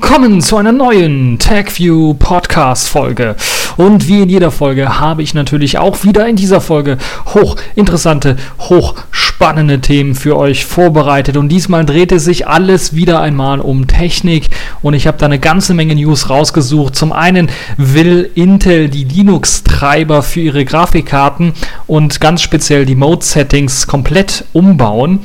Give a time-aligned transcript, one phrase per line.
[0.00, 3.36] Willkommen zu einer neuen TagView Podcast Folge.
[3.76, 9.80] Und wie in jeder Folge habe ich natürlich auch wieder in dieser Folge hochinteressante, hochspannende
[9.80, 11.36] Themen für euch vorbereitet.
[11.36, 14.48] Und diesmal dreht es sich alles wieder einmal um Technik.
[14.82, 16.96] Und ich habe da eine ganze Menge News rausgesucht.
[16.96, 21.52] Zum einen will Intel die Linux-Treiber für ihre Grafikkarten
[21.86, 25.20] und ganz speziell die Mode-Settings komplett umbauen.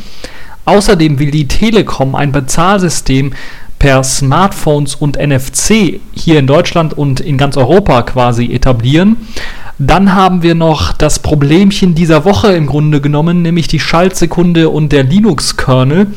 [0.66, 3.34] Außerdem will die Telekom ein Bezahlsystem
[3.80, 9.18] per Smartphones und NFC hier in Deutschland und in ganz Europa quasi etablieren.
[9.78, 14.92] Dann haben wir noch das Problemchen dieser Woche im Grunde genommen, nämlich die Schaltsekunde und
[14.94, 16.08] der Linux-Kernel.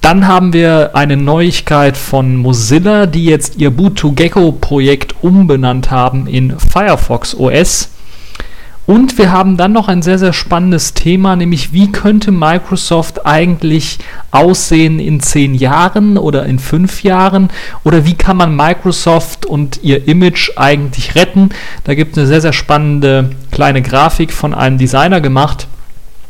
[0.00, 7.34] Dann haben wir eine Neuigkeit von Mozilla, die jetzt ihr Boot2Gecko-Projekt umbenannt haben in Firefox
[7.34, 7.90] OS.
[8.88, 13.98] Und wir haben dann noch ein sehr, sehr spannendes Thema, nämlich wie könnte Microsoft eigentlich
[14.30, 17.50] aussehen in zehn Jahren oder in fünf Jahren?
[17.84, 21.50] Oder wie kann man Microsoft und ihr Image eigentlich retten?
[21.84, 25.67] Da gibt es eine sehr, sehr spannende kleine Grafik von einem Designer gemacht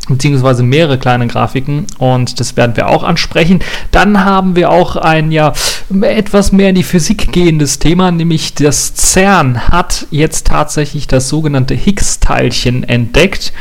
[0.08, 3.60] beziehungsweise mehrere kleine Grafiken und das werden wir auch ansprechen.
[3.90, 5.52] Dann haben wir auch ein ja
[6.00, 11.74] etwas mehr in die Physik gehendes Thema, nämlich das CERN hat jetzt tatsächlich das sogenannte
[11.74, 13.52] Higgs-Teilchen entdeckt.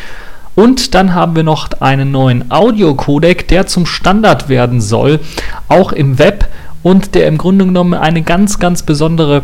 [0.56, 5.20] Und dann haben wir noch einen neuen Audio-Codec, der zum Standard werden soll,
[5.68, 6.48] auch im Web
[6.82, 9.44] und der im Grunde genommen eine ganz, ganz besondere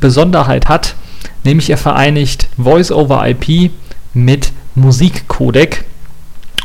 [0.00, 0.96] Besonderheit hat,
[1.44, 3.70] nämlich er vereinigt Voice-over-IP
[4.12, 5.84] mit Musikcodec.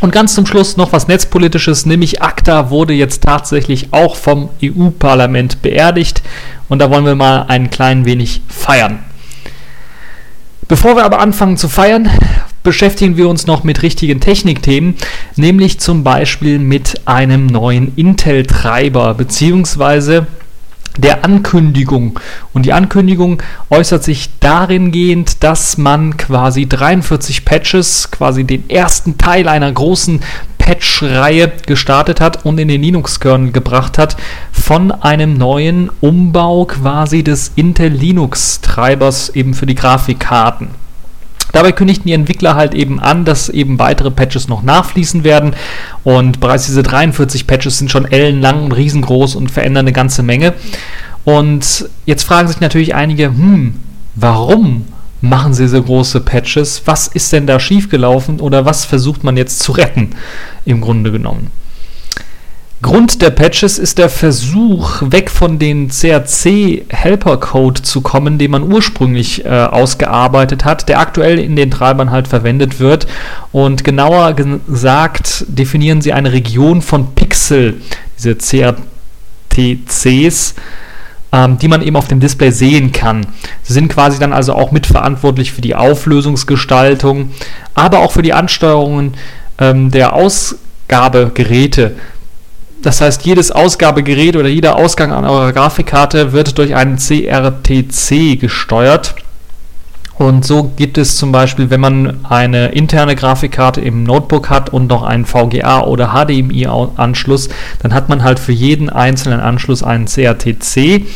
[0.01, 5.61] Und ganz zum Schluss noch was Netzpolitisches, nämlich ACTA wurde jetzt tatsächlich auch vom EU-Parlament
[5.61, 6.21] beerdigt
[6.67, 8.99] und da wollen wir mal ein klein wenig feiern.
[10.67, 12.09] Bevor wir aber anfangen zu feiern,
[12.63, 14.95] beschäftigen wir uns noch mit richtigen Technikthemen,
[15.35, 20.25] nämlich zum Beispiel mit einem neuen Intel-Treiber beziehungsweise
[20.97, 22.19] der Ankündigung.
[22.53, 29.17] Und die Ankündigung äußert sich darin gehend, dass man quasi 43 Patches, quasi den ersten
[29.17, 30.21] Teil einer großen
[30.57, 34.17] Patch-Reihe gestartet hat und in den Linux-Kernel gebracht hat
[34.51, 40.84] von einem neuen Umbau quasi des Intel Linux-Treibers eben für die Grafikkarten.
[41.55, 45.55] Dabei kündigten die Entwickler halt eben an, dass eben weitere Patches noch nachfließen werden.
[46.03, 50.53] Und bereits diese 43 Patches sind schon ellenlang und riesengroß und verändern eine ganze Menge.
[51.23, 53.75] Und jetzt fragen sich natürlich einige, hm,
[54.15, 54.83] warum
[55.21, 56.81] machen sie so große Patches?
[56.83, 60.09] Was ist denn da schiefgelaufen oder was versucht man jetzt zu retten
[60.65, 61.51] im Grunde genommen?
[62.85, 69.43] Grund der Patches ist der Versuch, weg von den CRC-Helper-Code zu kommen, den man ursprünglich
[69.43, 73.07] äh, ausgearbeitet hat, der aktuell in den Treibern halt verwendet wird.
[73.51, 77.81] Und genauer gesagt definieren sie eine Region von Pixel,
[78.19, 78.83] diese CRTCs,
[81.31, 83.25] ähm, die man eben auf dem Display sehen kann.
[83.63, 87.31] Sie sind quasi dann also auch mitverantwortlich für die Auflösungsgestaltung,
[87.73, 89.15] aber auch für die Ansteuerungen
[89.57, 91.95] ähm, der Ausgabegeräte
[92.85, 99.15] das heißt, jedes Ausgabegerät oder jeder Ausgang an eurer Grafikkarte wird durch einen CRTC gesteuert.
[100.19, 104.87] Und so gibt es zum Beispiel, wenn man eine interne Grafikkarte im Notebook hat und
[104.87, 107.49] noch einen VGA oder HDMI-Anschluss,
[107.81, 111.07] dann hat man halt für jeden einzelnen Anschluss einen CRTC.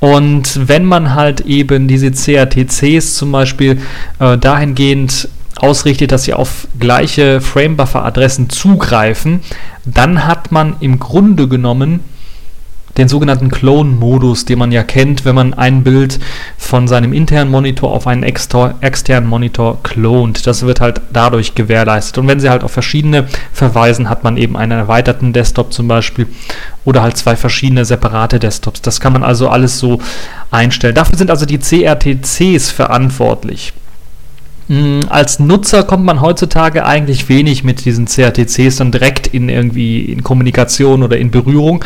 [0.00, 3.80] Und wenn man halt eben diese CRTCs zum Beispiel
[4.20, 9.40] äh, dahingehend ausrichtet, dass sie auf gleiche Frame-Buffer-Adressen zugreifen,
[9.84, 12.00] dann hat man im Grunde genommen
[12.96, 16.18] den sogenannten Clone-Modus, den man ja kennt, wenn man ein Bild
[16.56, 20.46] von seinem internen Monitor auf einen externen Monitor clont.
[20.46, 22.18] Das wird halt dadurch gewährleistet.
[22.18, 26.26] Und wenn sie halt auf verschiedene verweisen, hat man eben einen erweiterten Desktop zum Beispiel
[26.84, 28.80] oder halt zwei verschiedene separate Desktops.
[28.80, 30.00] Das kann man also alles so
[30.50, 30.94] einstellen.
[30.94, 33.74] Dafür sind also die CRTCs verantwortlich.
[34.68, 40.00] Mm, als Nutzer kommt man heutzutage eigentlich wenig mit diesen CRTCs dann direkt in irgendwie
[40.00, 41.84] in Kommunikation oder in Berührung,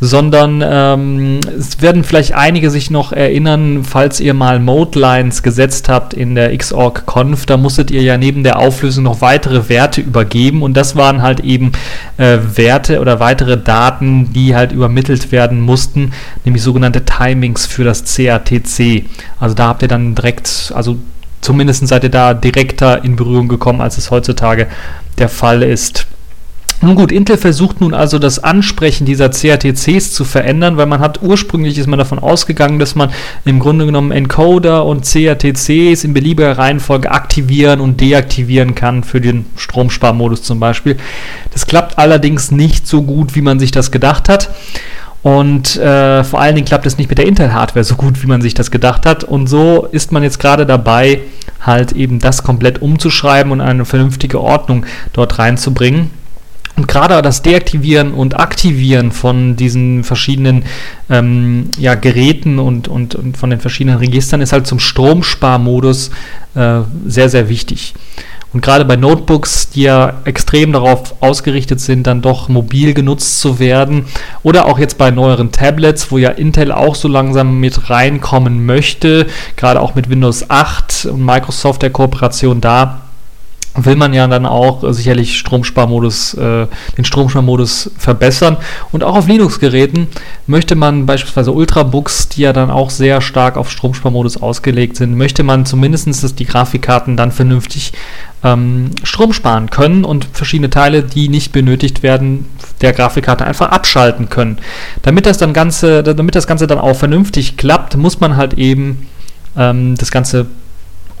[0.00, 6.14] sondern ähm, es werden vielleicht einige sich noch erinnern, falls ihr mal Mode-Lines gesetzt habt
[6.14, 10.62] in der Xorg Conf, da musstet ihr ja neben der Auflösung noch weitere Werte übergeben
[10.62, 11.72] und das waren halt eben
[12.16, 16.12] äh, Werte oder weitere Daten, die halt übermittelt werden mussten,
[16.44, 19.04] nämlich sogenannte Timings für das CRTC.
[19.40, 20.98] Also da habt ihr dann direkt, also
[21.40, 24.68] Zumindest seid ihr da direkter in Berührung gekommen, als es heutzutage
[25.18, 26.06] der Fall ist.
[26.82, 31.20] Nun gut, Intel versucht nun also das Ansprechen dieser CRTCs zu verändern, weil man hat
[31.22, 33.10] ursprünglich ist man davon ausgegangen, dass man
[33.44, 39.44] im Grunde genommen Encoder und CRTCs in beliebiger Reihenfolge aktivieren und deaktivieren kann für den
[39.56, 40.96] Stromsparmodus zum Beispiel.
[41.52, 44.48] Das klappt allerdings nicht so gut, wie man sich das gedacht hat.
[45.22, 48.40] Und äh, vor allen Dingen klappt es nicht mit der Intel-Hardware so gut, wie man
[48.40, 49.22] sich das gedacht hat.
[49.22, 51.20] Und so ist man jetzt gerade dabei,
[51.60, 56.10] halt eben das komplett umzuschreiben und eine vernünftige Ordnung dort reinzubringen.
[56.76, 60.64] Und gerade das Deaktivieren und Aktivieren von diesen verschiedenen
[61.10, 66.10] ähm, ja, Geräten und, und, und, von den verschiedenen Registern ist halt zum Stromsparmodus
[66.54, 67.92] äh, sehr, sehr wichtig.
[68.52, 73.58] Und gerade bei Notebooks, die ja extrem darauf ausgerichtet sind, dann doch mobil genutzt zu
[73.58, 74.06] werden,
[74.42, 79.26] oder auch jetzt bei neueren Tablets, wo ja Intel auch so langsam mit reinkommen möchte,
[79.56, 83.02] gerade auch mit Windows 8 und Microsoft der Kooperation da,
[83.74, 88.56] will man ja dann auch sicherlich Stromsparmodus, äh, den Stromsparmodus verbessern.
[88.90, 90.08] Und auch auf Linux-Geräten
[90.46, 95.42] möchte man beispielsweise Ultrabooks, die ja dann auch sehr stark auf Stromsparmodus ausgelegt sind, möchte
[95.44, 97.92] man zumindest, dass die Grafikkarten dann vernünftig
[98.42, 102.46] ähm, Strom sparen können und verschiedene Teile, die nicht benötigt werden,
[102.80, 104.58] der Grafikkarte einfach abschalten können.
[105.02, 109.06] Damit das dann Ganze, damit das Ganze dann auch vernünftig klappt, muss man halt eben
[109.56, 110.46] ähm, das Ganze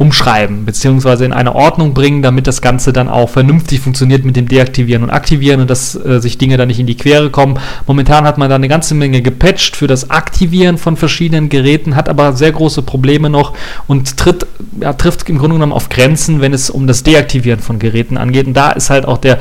[0.00, 4.48] umschreiben, beziehungsweise in eine Ordnung bringen, damit das Ganze dann auch vernünftig funktioniert mit dem
[4.48, 7.58] Deaktivieren und Aktivieren und dass äh, sich Dinge dann nicht in die Quere kommen.
[7.86, 12.08] Momentan hat man da eine ganze Menge gepatcht für das Aktivieren von verschiedenen Geräten, hat
[12.08, 13.52] aber sehr große Probleme noch
[13.88, 14.46] und tritt,
[14.80, 18.46] ja, trifft im Grunde genommen auf Grenzen, wenn es um das Deaktivieren von Geräten angeht.
[18.46, 19.38] Und da ist halt auch der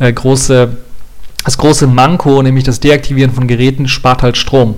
[0.00, 0.76] äh, große,
[1.44, 4.74] das große Manko, nämlich das Deaktivieren von Geräten, spart halt Strom.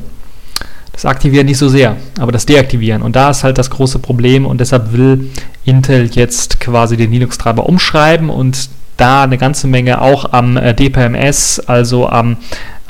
[0.92, 3.02] Das Aktivieren nicht so sehr, aber das Deaktivieren.
[3.02, 5.30] Und da ist halt das große Problem und deshalb will
[5.64, 8.68] Intel jetzt quasi den Linux-Treiber umschreiben und
[8.98, 12.36] da eine ganze Menge auch am äh, DPMS, also am,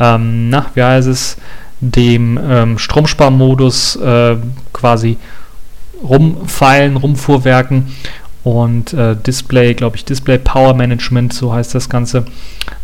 [0.01, 1.37] ähm, na, wie heißt es,
[1.81, 4.37] dem ähm, Stromsparmodus äh,
[4.73, 5.17] quasi
[6.03, 7.95] rumfeilen, rumfuhrwerken
[8.45, 12.25] und äh, Display, glaube ich, Display Power Management, so heißt das Ganze,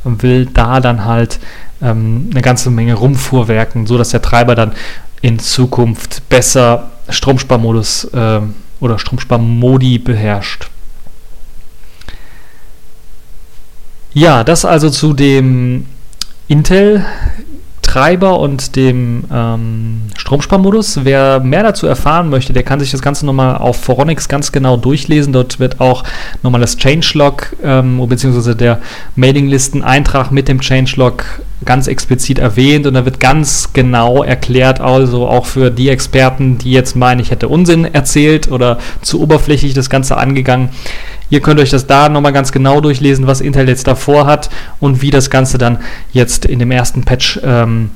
[0.04, 1.38] will da dann halt
[1.82, 4.72] ähm, eine ganze Menge rumfuhrwerken, so dass der Treiber dann
[5.20, 8.40] in Zukunft besser Stromsparmodus äh,
[8.80, 10.70] oder Stromsparmodi beherrscht.
[14.14, 15.86] Ja, das also zu dem
[16.48, 17.04] Intel
[17.88, 21.04] Treiber und dem ähm, Stromsparmodus.
[21.04, 24.76] Wer mehr dazu erfahren möchte, der kann sich das Ganze nochmal auf Foronix ganz genau
[24.76, 25.32] durchlesen.
[25.32, 26.04] Dort wird auch
[26.42, 28.54] nochmal das Changelog ähm, bzw.
[28.54, 28.80] der
[29.16, 31.24] Mailinglisten-Eintrag mit dem Changelog
[31.64, 36.70] ganz explizit erwähnt und da wird ganz genau erklärt, also auch für die Experten, die
[36.70, 40.68] jetzt meinen, ich hätte Unsinn erzählt oder zu oberflächlich das Ganze angegangen.
[41.30, 44.48] Ihr könnt euch das da nochmal ganz genau durchlesen, was Intel jetzt davor hat
[44.80, 45.78] und wie das Ganze dann
[46.12, 47.90] jetzt in dem ersten Patch, ähm,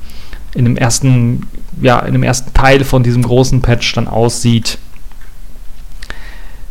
[0.53, 1.47] in dem ersten,
[1.81, 4.77] ja, in dem ersten Teil von diesem großen Patch dann aussieht.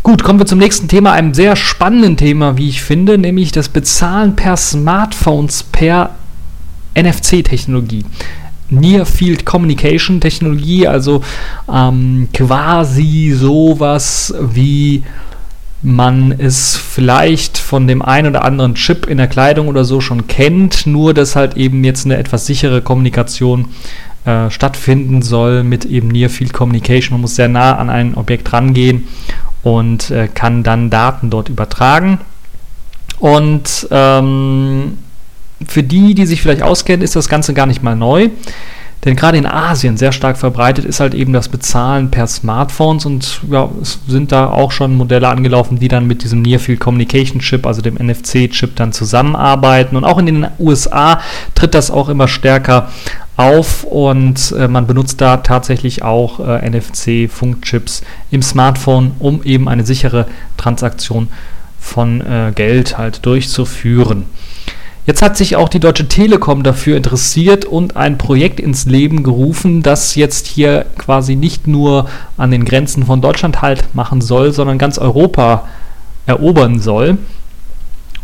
[0.05, 3.69] Gut, kommen wir zum nächsten Thema, einem sehr spannenden Thema, wie ich finde, nämlich das
[3.69, 6.11] Bezahlen per Smartphones per
[6.94, 8.05] NFC-Technologie.
[8.69, 11.23] Near Field Communication Technologie, also
[11.73, 15.04] ähm, quasi sowas wie
[15.82, 20.28] man es vielleicht von dem einen oder anderen Chip in der Kleidung oder so schon
[20.28, 23.68] kennt, nur dass halt eben jetzt eine etwas sichere Kommunikation
[24.24, 27.14] äh, stattfinden soll mit eben Near Field Communication.
[27.14, 29.08] Man muss sehr nah an ein Objekt rangehen
[29.64, 32.20] und äh, kann dann Daten dort übertragen.
[33.18, 34.98] Und ähm,
[35.66, 38.30] für die, die sich vielleicht auskennen, ist das Ganze gar nicht mal neu.
[39.04, 43.40] Denn gerade in Asien sehr stark verbreitet ist halt eben das Bezahlen per Smartphones und
[43.50, 47.40] ja, es sind da auch schon Modelle angelaufen, die dann mit diesem Near Field Communication
[47.40, 49.97] Chip, also dem NFC-Chip, dann zusammenarbeiten.
[49.97, 51.21] Und auch in den USA
[51.56, 52.90] tritt das auch immer stärker
[53.37, 59.85] auf und äh, man benutzt da tatsächlich auch äh, NFC-Funkchips im Smartphone, um eben eine
[59.85, 61.28] sichere Transaktion
[61.80, 64.26] von äh, Geld halt durchzuführen.
[65.04, 69.82] Jetzt hat sich auch die Deutsche Telekom dafür interessiert und ein Projekt ins Leben gerufen,
[69.82, 74.78] das jetzt hier quasi nicht nur an den Grenzen von Deutschland halt machen soll, sondern
[74.78, 75.66] ganz Europa
[76.26, 77.18] erobern soll.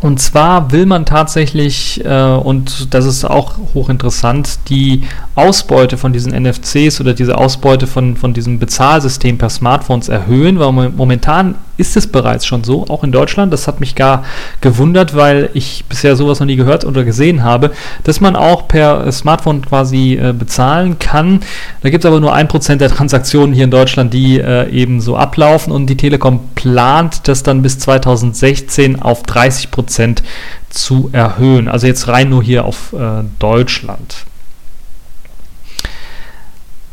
[0.00, 5.02] Und zwar will man tatsächlich, äh, und das ist auch hochinteressant, die
[5.34, 10.72] Ausbeute von diesen NFCs oder diese Ausbeute von, von diesem Bezahlsystem per Smartphones erhöhen, weil
[10.90, 13.52] momentan ist es bereits schon so, auch in Deutschland.
[13.52, 14.24] Das hat mich gar
[14.60, 17.70] gewundert, weil ich bisher sowas noch nie gehört oder gesehen habe,
[18.04, 21.40] dass man auch per Smartphone quasi äh, bezahlen kann.
[21.80, 25.00] Da gibt es aber nur ein Prozent der Transaktionen hier in Deutschland, die äh, eben
[25.00, 30.22] so ablaufen und die Telekom plant das dann bis 2016 auf 30 Prozent
[30.68, 31.66] zu erhöhen.
[31.66, 34.26] Also jetzt rein nur hier auf äh, Deutschland.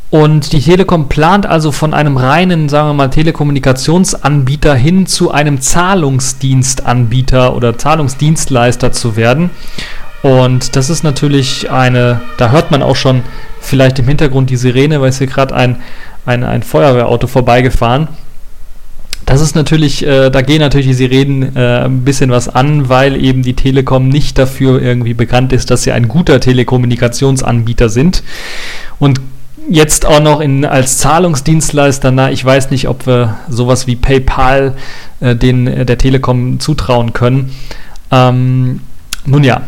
[0.09, 5.59] Und die Telekom plant also von einem reinen, sagen wir mal, Telekommunikationsanbieter hin zu einem
[5.59, 9.49] Zahlungsdienstanbieter oder Zahlungsdienstleister zu werden.
[10.23, 13.23] Und das ist natürlich eine, da hört man auch schon
[13.59, 15.81] vielleicht im Hintergrund die Sirene, weil es hier gerade ein,
[16.25, 18.07] ein, ein Feuerwehrauto vorbeigefahren.
[19.25, 23.21] Das ist natürlich, äh, da gehen natürlich die Sirenen äh, ein bisschen was an, weil
[23.21, 28.21] eben die Telekom nicht dafür irgendwie bekannt ist, dass sie ein guter Telekommunikationsanbieter sind.
[28.99, 29.19] Und
[29.69, 34.75] jetzt auch noch in, als Zahlungsdienstleister, na, ich weiß nicht, ob wir sowas wie PayPal
[35.21, 37.51] äh, den, äh, der Telekom zutrauen können.
[38.11, 38.81] Ähm,
[39.25, 39.61] nun ja,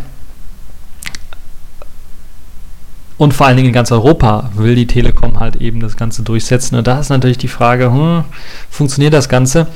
[3.18, 6.76] und vor allen Dingen in ganz Europa will die Telekom halt eben das Ganze durchsetzen.
[6.76, 8.24] Und da ist natürlich die Frage, hm,
[8.70, 9.68] funktioniert das Ganze?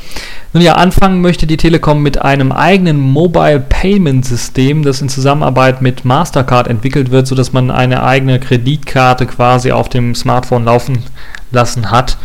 [0.53, 5.81] Nun ja, anfangen möchte die Telekom mit einem eigenen Mobile Payment System, das in Zusammenarbeit
[5.81, 11.00] mit Mastercard entwickelt wird, sodass man eine eigene Kreditkarte quasi auf dem Smartphone laufen
[11.50, 12.17] lassen hat.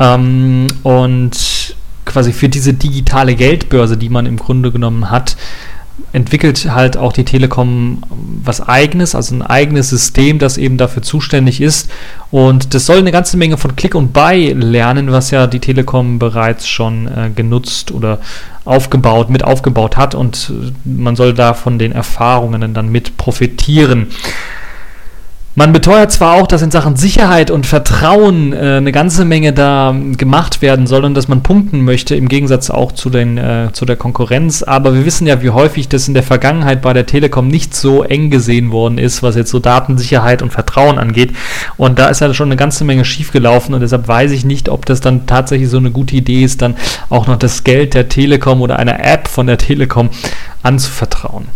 [0.00, 5.36] Ähm, und quasi für diese digitale Geldbörse, die man im Grunde genommen hat,
[6.12, 8.02] entwickelt halt auch die Telekom
[8.44, 11.90] was eigenes, also ein eigenes System, das eben dafür zuständig ist.
[12.30, 16.18] Und das soll eine ganze Menge von Click und Buy lernen, was ja die Telekom
[16.18, 18.18] bereits schon äh, genutzt oder
[18.64, 20.14] aufgebaut, mit aufgebaut hat.
[20.14, 20.52] Und
[20.84, 24.08] man soll da von den Erfahrungen dann mit profitieren.
[25.58, 29.92] Man beteuert zwar auch, dass in Sachen Sicherheit und Vertrauen äh, eine ganze Menge da
[30.16, 33.84] gemacht werden soll und dass man punkten möchte, im Gegensatz auch zu, den, äh, zu
[33.84, 37.48] der Konkurrenz, aber wir wissen ja, wie häufig das in der Vergangenheit bei der Telekom
[37.48, 41.32] nicht so eng gesehen worden ist, was jetzt so Datensicherheit und Vertrauen angeht.
[41.76, 44.86] Und da ist ja schon eine ganze Menge schiefgelaufen und deshalb weiß ich nicht, ob
[44.86, 46.76] das dann tatsächlich so eine gute Idee ist, dann
[47.10, 50.10] auch noch das Geld der Telekom oder einer App von der Telekom
[50.62, 51.48] anzuvertrauen.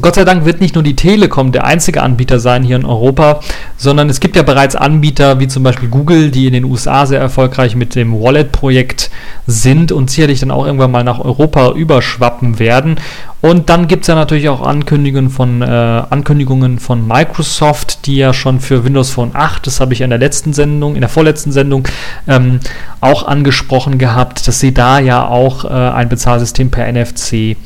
[0.00, 3.40] Gott sei Dank wird nicht nur die Telekom der einzige Anbieter sein hier in Europa,
[3.76, 7.20] sondern es gibt ja bereits Anbieter wie zum Beispiel Google, die in den USA sehr
[7.20, 9.10] erfolgreich mit dem Wallet-Projekt
[9.46, 12.96] sind und sicherlich dann auch irgendwann mal nach Europa überschwappen werden.
[13.40, 18.32] Und dann gibt es ja natürlich auch Ankündigungen von, äh, Ankündigungen von Microsoft, die ja
[18.32, 21.52] schon für Windows Phone 8, das habe ich in der letzten Sendung, in der vorletzten
[21.52, 21.86] Sendung
[22.26, 22.58] ähm,
[23.00, 27.56] auch angesprochen gehabt, dass sie da ja auch äh, ein Bezahlsystem per NFC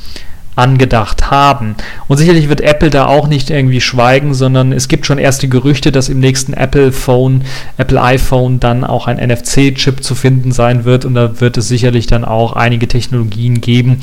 [0.58, 1.76] angedacht haben.
[2.08, 5.92] Und sicherlich wird Apple da auch nicht irgendwie schweigen, sondern es gibt schon erste Gerüchte,
[5.92, 7.42] dass im nächsten Apple Phone,
[7.76, 12.06] Apple iPhone dann auch ein NFC-Chip zu finden sein wird und da wird es sicherlich
[12.06, 13.98] dann auch einige Technologien geben,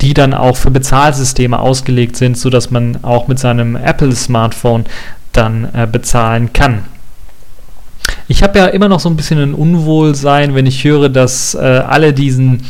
[0.00, 4.84] die dann auch für Bezahlsysteme ausgelegt sind, sodass man auch mit seinem Apple Smartphone
[5.32, 6.84] dann äh, bezahlen kann.
[8.26, 11.58] Ich habe ja immer noch so ein bisschen ein Unwohlsein, wenn ich höre, dass äh,
[11.58, 12.64] alle diesen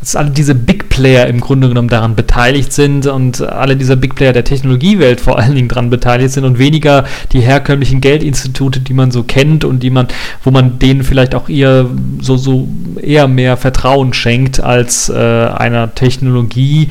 [0.00, 4.14] dass alle diese Big Player im Grunde genommen daran beteiligt sind und alle diese Big
[4.14, 8.94] Player der Technologiewelt vor allen Dingen daran beteiligt sind und weniger die herkömmlichen Geldinstitute, die
[8.94, 10.06] man so kennt und die man,
[10.44, 11.86] wo man denen vielleicht auch eher
[12.20, 12.68] so, so
[13.00, 16.90] eher mehr Vertrauen schenkt als äh, einer Technologie.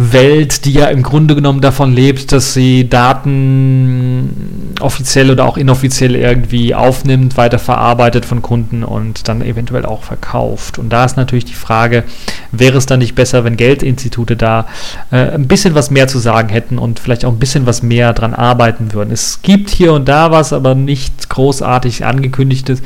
[0.00, 6.14] Welt, die ja im Grunde genommen davon lebt, dass sie Daten offiziell oder auch inoffiziell
[6.14, 10.78] irgendwie aufnimmt, weiterverarbeitet von Kunden und dann eventuell auch verkauft.
[10.78, 12.04] Und da ist natürlich die Frage,
[12.52, 14.66] wäre es dann nicht besser, wenn Geldinstitute da
[15.10, 18.12] äh, ein bisschen was mehr zu sagen hätten und vielleicht auch ein bisschen was mehr
[18.12, 19.10] dran arbeiten würden.
[19.10, 22.82] Es gibt hier und da was, aber nicht großartig angekündigtes.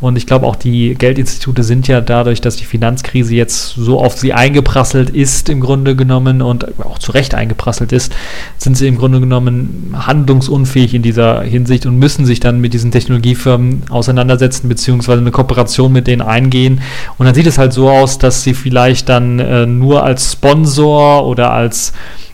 [0.00, 4.16] Und ich glaube auch die Geldinstitute sind ja dadurch, dass die Finanzkrise jetzt so auf
[4.16, 8.12] sie eingeprasselt ist, im Grunde genommen und auch zu Recht eingeprasselt ist,
[8.58, 12.92] sind sie im Grunde genommen handlungsunfähig in dieser Hinsicht und müssen sich dann mit diesen
[12.92, 16.80] Technologiefirmen auseinandersetzen, beziehungsweise eine Kooperation mit denen eingehen.
[17.18, 21.26] Und dann sieht es halt so aus, dass sie vielleicht dann äh, nur als Sponsor
[21.26, 21.92] oder als,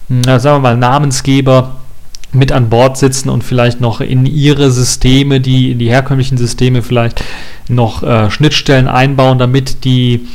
[0.09, 1.77] na, sagen wir mal, Namensgeber
[2.33, 6.83] mit an Bord sitzen und vielleicht noch in ihre Systeme, die in die herkömmlichen Systeme
[6.83, 7.25] vielleicht
[7.69, 10.27] noch äh, Schnittstellen einbauen, damit die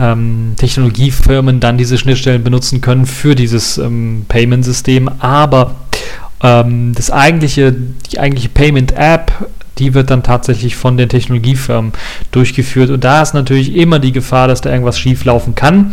[0.00, 5.08] ähm, Technologiefirmen dann diese Schnittstellen benutzen können für dieses ähm, Payment-System.
[5.18, 5.76] Aber
[6.42, 9.32] ähm, das eigentliche, die eigentliche Payment-App,
[9.78, 11.92] die wird dann tatsächlich von den Technologiefirmen
[12.32, 12.90] durchgeführt.
[12.90, 15.92] Und da ist natürlich immer die Gefahr, dass da irgendwas schieflaufen kann.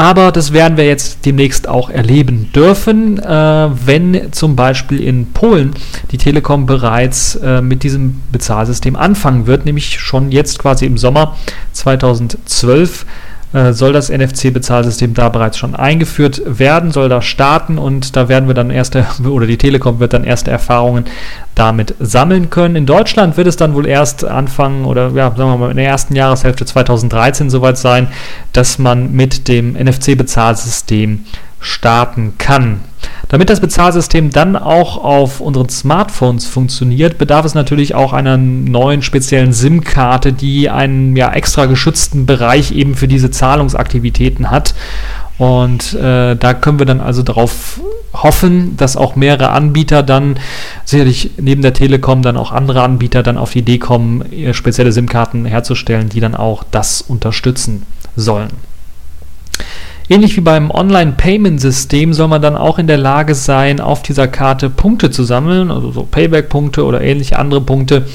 [0.00, 5.74] Aber das werden wir jetzt demnächst auch erleben dürfen, äh, wenn zum Beispiel in Polen
[6.10, 11.36] die Telekom bereits äh, mit diesem Bezahlsystem anfangen wird, nämlich schon jetzt quasi im Sommer
[11.74, 13.06] 2012 äh,
[13.52, 18.54] soll das NFC-Bezahlsystem da bereits schon eingeführt werden, soll da starten und da werden wir
[18.54, 21.04] dann erste, oder die Telekom wird dann erste Erfahrungen
[21.56, 22.76] damit sammeln können.
[22.76, 25.86] In Deutschland wird es dann wohl erst anfangen oder ja, sagen wir mal in der
[25.86, 28.08] ersten Jahreshälfte 2013 soweit sein,
[28.52, 31.24] dass man mit dem NFC-Bezahlsystem
[31.60, 32.80] starten kann.
[33.28, 39.02] Damit das Bezahlsystem dann auch auf unseren Smartphones funktioniert, bedarf es natürlich auch einer neuen
[39.02, 44.74] speziellen SIM-Karte, die einen ja, extra geschützten Bereich eben für diese Zahlungsaktivitäten hat.
[45.38, 47.80] Und äh, da können wir dann also darauf
[48.12, 50.38] hoffen, dass auch mehrere Anbieter dann,
[50.84, 55.44] sicherlich neben der Telekom, dann auch andere Anbieter dann auf die Idee kommen, spezielle SIM-Karten
[55.46, 58.50] herzustellen, die dann auch das unterstützen sollen.
[60.12, 64.68] Ähnlich wie beim Online-Payment-System soll man dann auch in der Lage sein, auf dieser Karte
[64.68, 68.06] Punkte zu sammeln, also so Payback-Punkte oder ähnliche andere Punkte,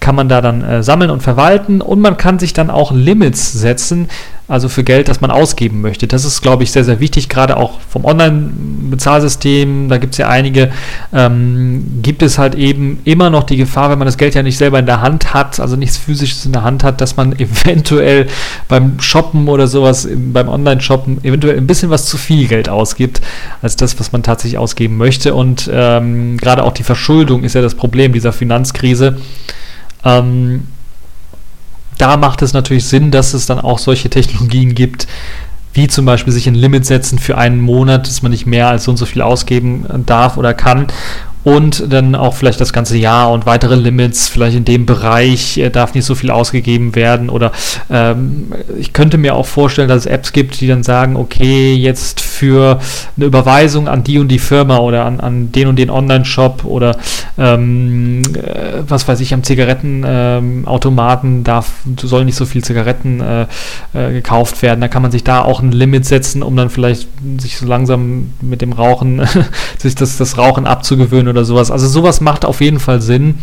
[0.00, 1.82] kann man da dann äh, sammeln und verwalten.
[1.82, 4.08] Und man kann sich dann auch Limits setzen,
[4.48, 6.06] also für Geld, das man ausgeben möchte.
[6.06, 10.28] Das ist, glaube ich, sehr, sehr wichtig, gerade auch vom Online-Bezahlsystem, da gibt es ja
[10.28, 10.70] einige,
[11.12, 14.56] ähm, gibt es halt eben immer noch die Gefahr, wenn man das Geld ja nicht
[14.56, 18.28] selber in der Hand hat, also nichts physisches in der Hand hat, dass man eventuell
[18.68, 23.20] beim Shoppen oder sowas, beim Online-Shoppen, eventuell ein bisschen was zu viel Geld ausgibt,
[23.62, 25.34] als das, was man tatsächlich ausgeben möchte.
[25.34, 29.16] Und ähm, gerade auch die Verschuldung ist ja das Problem dieser Finanzkrise.
[30.04, 30.62] Ähm,
[31.98, 35.06] da macht es natürlich Sinn, dass es dann auch solche Technologien gibt,
[35.72, 38.84] wie zum Beispiel sich ein Limit setzen für einen Monat, dass man nicht mehr als
[38.84, 40.86] so und so viel ausgeben darf oder kann
[41.46, 45.70] und dann auch vielleicht das ganze Jahr und weitere Limits, vielleicht in dem Bereich äh,
[45.70, 47.52] darf nicht so viel ausgegeben werden oder
[47.88, 52.20] ähm, ich könnte mir auch vorstellen, dass es Apps gibt, die dann sagen, okay, jetzt
[52.20, 52.80] für
[53.16, 56.96] eine Überweisung an die und die Firma oder an, an den und den Online-Shop oder
[57.38, 63.46] ähm, äh, was weiß ich, am Zigarettenautomaten ähm, darf, soll nicht so viel Zigaretten äh,
[63.94, 64.80] äh, gekauft werden.
[64.80, 67.06] Da kann man sich da auch ein Limit setzen, um dann vielleicht
[67.38, 69.22] sich so langsam mit dem Rauchen,
[69.78, 71.70] sich das, das Rauchen abzugewöhnen oder sowas.
[71.70, 73.38] Also sowas macht auf jeden Fall Sinn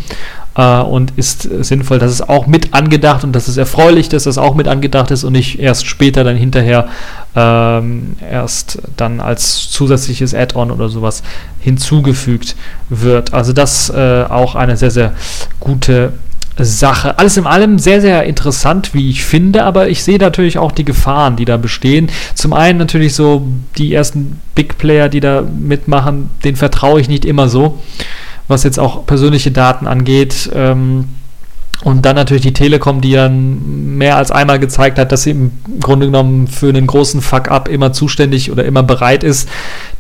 [0.55, 1.99] äh, und ist sinnvoll.
[1.99, 5.23] Das ist auch mit angedacht und das ist erfreulich, dass das auch mit angedacht ist
[5.23, 6.87] und nicht erst später dann hinterher
[7.35, 11.23] ähm, erst dann als zusätzliches Add-on oder sowas
[11.59, 12.55] hinzugefügt
[12.89, 13.33] wird.
[13.33, 15.13] Also das äh, auch eine sehr, sehr
[15.59, 16.13] gute
[16.59, 17.17] Sache.
[17.17, 20.85] Alles in allem sehr, sehr interessant, wie ich finde, aber ich sehe natürlich auch die
[20.85, 22.09] Gefahren, die da bestehen.
[22.35, 27.25] Zum einen natürlich so die ersten Big Player, die da mitmachen, denen vertraue ich nicht
[27.25, 27.79] immer so,
[28.47, 30.49] was jetzt auch persönliche Daten angeht.
[30.53, 31.09] Ähm,
[31.83, 35.51] und dann natürlich die Telekom, die dann mehr als einmal gezeigt hat, dass sie im
[35.81, 39.49] Grunde genommen für einen großen Fuck-up immer zuständig oder immer bereit ist.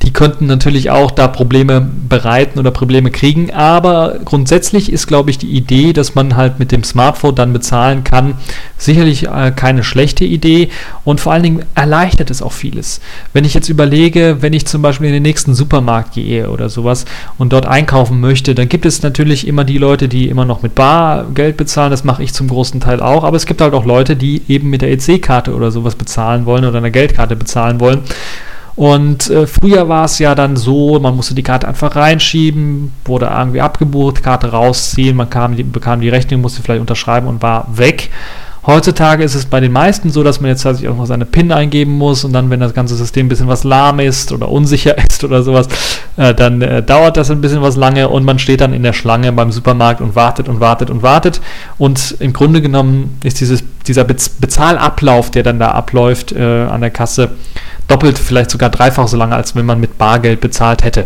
[0.01, 3.51] Die könnten natürlich auch da Probleme bereiten oder Probleme kriegen.
[3.51, 8.05] Aber grundsätzlich ist, glaube ich, die Idee, dass man halt mit dem Smartphone dann bezahlen
[8.05, 8.35] kann,
[8.77, 10.69] sicherlich äh, keine schlechte Idee.
[11.03, 13.01] Und vor allen Dingen erleichtert es auch vieles.
[13.33, 17.03] Wenn ich jetzt überlege, wenn ich zum Beispiel in den nächsten Supermarkt gehe oder sowas
[17.37, 20.75] und dort einkaufen möchte, dann gibt es natürlich immer die Leute, die immer noch mit
[20.75, 23.83] Bargeld bezahlen bezahlen, das mache ich zum großen Teil auch, aber es gibt halt auch
[23.83, 28.01] Leute, die eben mit der EC-Karte oder sowas bezahlen wollen oder einer Geldkarte bezahlen wollen.
[28.75, 33.25] Und äh, früher war es ja dann so, man musste die Karte einfach reinschieben, wurde
[33.35, 38.11] irgendwie abgebucht, Karte rausziehen, man kam, bekam die Rechnung, musste vielleicht unterschreiben und war weg.
[38.65, 41.51] Heutzutage ist es bei den meisten so, dass man jetzt tatsächlich auch noch seine PIN
[41.51, 44.97] eingeben muss und dann, wenn das ganze System ein bisschen was lahm ist oder unsicher
[45.09, 45.67] ist oder sowas,
[46.15, 48.93] äh, dann äh, dauert das ein bisschen was lange und man steht dann in der
[48.93, 51.41] Schlange beim Supermarkt und wartet und wartet und wartet.
[51.77, 56.91] Und im Grunde genommen ist dieses, dieser Bezahlablauf, der dann da abläuft äh, an der
[56.91, 57.31] Kasse,
[57.87, 61.01] doppelt, vielleicht sogar dreifach so lange, als wenn man mit Bargeld bezahlt hätte.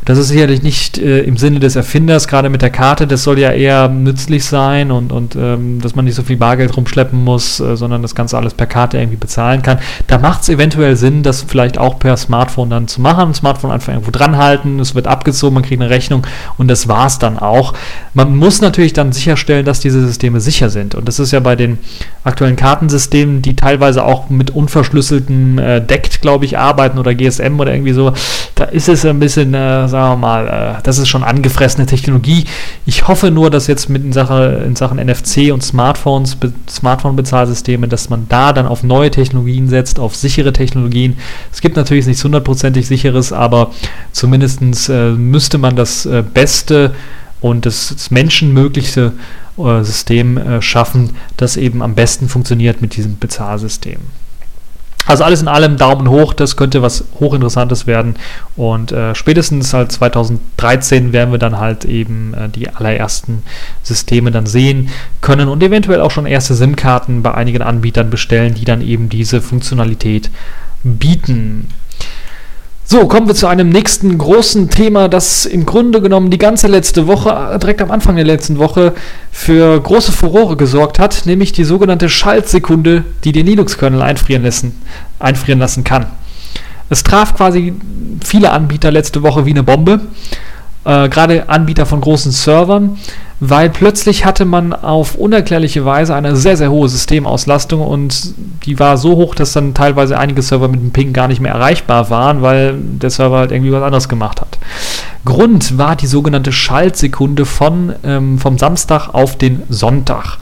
[0.00, 3.24] Und das ist sicherlich nicht äh, im Sinne des Erfinders, gerade mit der Karte, das
[3.24, 7.22] soll ja eher nützlich sein und, und ähm, dass man nicht so viel Bargeld rumschleppen
[7.22, 9.78] muss, äh, sondern das Ganze alles per Karte irgendwie bezahlen kann.
[10.06, 13.34] Da macht es eventuell Sinn, das vielleicht auch per Smartphone dann zu machen.
[13.34, 16.26] Smartphone einfach irgendwo dran halten, es wird abgezogen, man kriegt eine Rechnung
[16.58, 17.74] und das war es dann auch.
[18.14, 20.94] Man muss natürlich dann sicherstellen, dass diese Systeme sicher sind.
[20.94, 21.78] Und das ist ja bei den
[22.22, 27.72] aktuellen Kartensystemen, die teilweise auch mit unverschlüsselten äh, Deckt glaube ich, arbeiten oder GSM oder
[27.72, 28.12] irgendwie so,
[28.54, 32.44] da ist es ein bisschen, äh, sagen wir mal, äh, das ist schon angefressene Technologie.
[32.86, 36.36] Ich hoffe nur, dass jetzt mit in, Sache, in Sachen NFC und Smartphones,
[36.84, 41.16] Smartphone-Bezahlsysteme, dass man da dann auf neue Technologien setzt, auf sichere Technologien.
[41.50, 43.70] Es gibt natürlich nichts hundertprozentig sicheres, aber
[44.12, 46.94] zumindest äh, müsste man das äh, Beste
[47.40, 49.12] und das, das menschenmöglichste
[49.56, 53.98] äh, System äh, schaffen, das eben am besten funktioniert mit diesem Bezahlsystem.
[55.06, 58.16] Also alles in allem Daumen hoch, das könnte was hochinteressantes werden.
[58.56, 63.42] Und äh, spätestens halt 2013 werden wir dann halt eben äh, die allerersten
[63.82, 64.90] Systeme dann sehen
[65.20, 69.40] können und eventuell auch schon erste SIM-Karten bei einigen Anbietern bestellen, die dann eben diese
[69.40, 70.30] Funktionalität
[70.82, 71.68] bieten.
[72.86, 77.06] So, kommen wir zu einem nächsten großen Thema, das im Grunde genommen die ganze letzte
[77.06, 78.92] Woche, direkt am Anfang der letzten Woche,
[79.32, 84.82] für große Furore gesorgt hat, nämlich die sogenannte Schaltsekunde, die den Linux-Kernel einfrieren lassen,
[85.18, 86.06] einfrieren lassen kann.
[86.90, 87.72] Es traf quasi
[88.22, 90.00] viele Anbieter letzte Woche wie eine Bombe.
[90.84, 92.98] Äh, gerade Anbieter von großen Servern,
[93.40, 98.96] weil plötzlich hatte man auf unerklärliche Weise eine sehr, sehr hohe Systemauslastung und die war
[98.96, 102.42] so hoch, dass dann teilweise einige Server mit dem Ping gar nicht mehr erreichbar waren,
[102.42, 104.58] weil der Server halt irgendwie was anderes gemacht hat.
[105.24, 110.38] Grund war die sogenannte Schaltsekunde von, ähm, vom Samstag auf den Sonntag.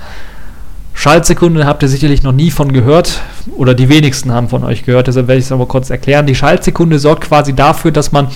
[1.02, 3.22] Schaltsekunde habt ihr sicherlich noch nie von gehört
[3.56, 6.28] oder die wenigsten haben von euch gehört, deshalb werde ich es aber kurz erklären.
[6.28, 8.28] Die Schaltsekunde sorgt quasi dafür, dass man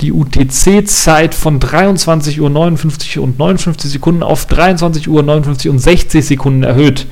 [0.00, 2.38] die UTC-Zeit von 23.59
[3.18, 5.08] Uhr und 59 Sekunden auf 23.59
[5.66, 7.08] Uhr und 60 Sekunden erhöht.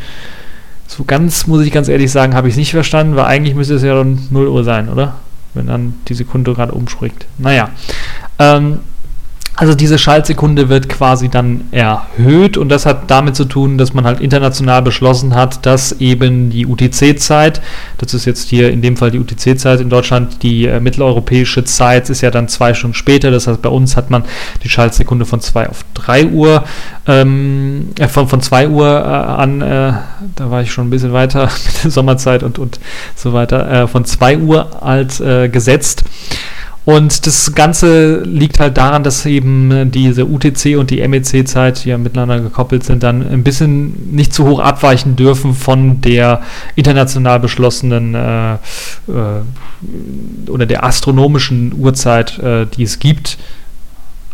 [0.87, 3.75] So ganz, muss ich ganz ehrlich sagen, habe ich es nicht verstanden, weil eigentlich müsste
[3.75, 5.17] es ja dann 0 Uhr sein, oder?
[5.55, 7.27] Wenn dann die Sekunde gerade umspringt.
[7.37, 7.71] Naja.
[8.39, 8.79] Ähm,
[9.57, 14.05] also diese Schaltsekunde wird quasi dann erhöht und das hat damit zu tun, dass man
[14.05, 17.61] halt international beschlossen hat, dass eben die UTC-Zeit,
[17.99, 22.09] das ist jetzt hier in dem Fall die UTC-Zeit in Deutschland, die äh, mitteleuropäische Zeit
[22.11, 24.25] ist ja dann zwei Stunden später, das heißt bei uns hat man
[24.63, 26.65] die Schaltsekunde von 2 auf 3 Uhr,
[27.07, 29.93] ähm, äh, von, von 2 Uhr äh, an, äh,
[30.37, 32.81] da war ich schon ein bisschen weiter mit der Sommerzeit und, und
[33.15, 36.05] so weiter, äh, von 2 Uhr als äh, gesetzt.
[36.87, 41.99] Und das Ganze liegt halt daran, dass eben diese UTC und die MEC-Zeit, die ja
[41.99, 46.41] miteinander gekoppelt sind, dann ein bisschen nicht zu hoch abweichen dürfen von der
[46.77, 48.59] international beschlossenen äh, äh,
[50.49, 53.37] oder der astronomischen Uhrzeit, äh, die es gibt.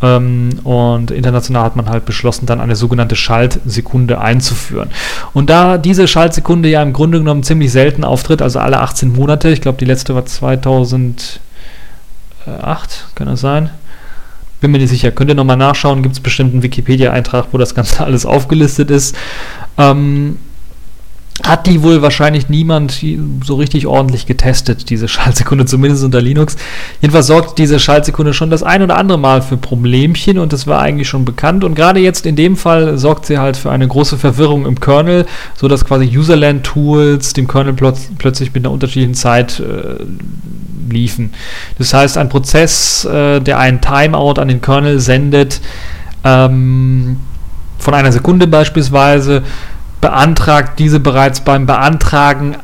[0.03, 4.91] Ähm, und international hat man halt beschlossen, dann eine sogenannte Schaltsekunde einzuführen.
[5.33, 9.49] Und da diese Schaltsekunde ja im Grunde genommen ziemlich selten auftritt, also alle 18 Monate,
[9.49, 11.41] ich glaube die letzte war 2000
[12.47, 13.71] 8, kann das sein?
[14.61, 15.11] Bin mir nicht sicher.
[15.11, 19.17] Könnt ihr nochmal nachschauen, gibt es bestimmt einen Wikipedia-Eintrag, wo das Ganze alles aufgelistet ist.
[19.79, 20.39] Ähm,
[21.45, 23.05] hat die wohl wahrscheinlich niemand
[23.45, 26.57] so richtig ordentlich getestet, diese Schaltsekunde, zumindest unter Linux.
[27.01, 30.81] Jedenfalls sorgt diese Schaltsekunde schon das ein oder andere Mal für Problemchen und das war
[30.81, 31.65] eigentlich schon bekannt.
[31.65, 35.27] Und gerade jetzt in dem Fall sorgt sie halt für eine große Verwirrung im Kernel,
[35.57, 40.05] sodass quasi Userland-Tools dem Kernel plötzlich mit einer unterschiedlichen Zeit äh,
[40.89, 41.33] liefen.
[41.79, 45.61] Das heißt, ein Prozess, äh, der einen Timeout an den Kernel sendet,
[46.25, 47.19] ähm,
[47.79, 49.43] von einer Sekunde beispielsweise,
[50.01, 52.57] beantragt diese bereits beim Beantragen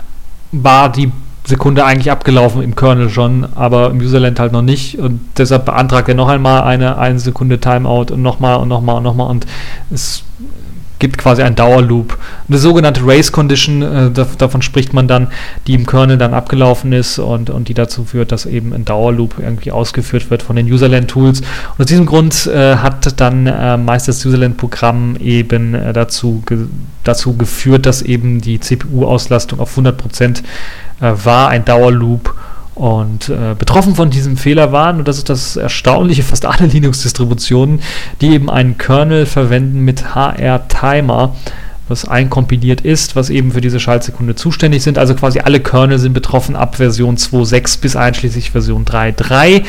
[0.53, 1.11] war die
[1.45, 4.99] Sekunde eigentlich abgelaufen im Kernel schon, aber im Userland halt noch nicht.
[4.99, 9.03] Und deshalb beantragt er noch einmal eine eine Sekunde Timeout und nochmal und nochmal und
[9.03, 9.47] nochmal und
[9.91, 10.23] es
[11.03, 12.17] gibt quasi einen Dauerloop.
[12.49, 15.33] Eine sogenannte Race Condition, äh, davon spricht man dann,
[15.67, 19.35] die im Kernel dann abgelaufen ist und, und die dazu führt, dass eben ein Dauerloop
[19.41, 21.41] irgendwie ausgeführt wird von den Userland-Tools.
[21.41, 26.67] Und aus diesem Grund äh, hat dann äh, meist das Userland-Programm eben äh, dazu, ge
[27.03, 30.43] dazu geführt, dass eben die CPU-Auslastung auf 100% äh,
[31.01, 32.33] war, ein Dauerloop
[32.75, 37.81] und äh, betroffen von diesem Fehler waren, und das ist das Erstaunliche, fast alle Linux-Distributionen,
[38.21, 41.35] die eben einen Kernel verwenden mit HR-Timer,
[41.89, 44.99] was einkompiliert ist, was eben für diese Schaltsekunde zuständig sind.
[44.99, 49.63] Also quasi alle Kernel sind betroffen ab Version 2.6 bis einschließlich Version 3.3.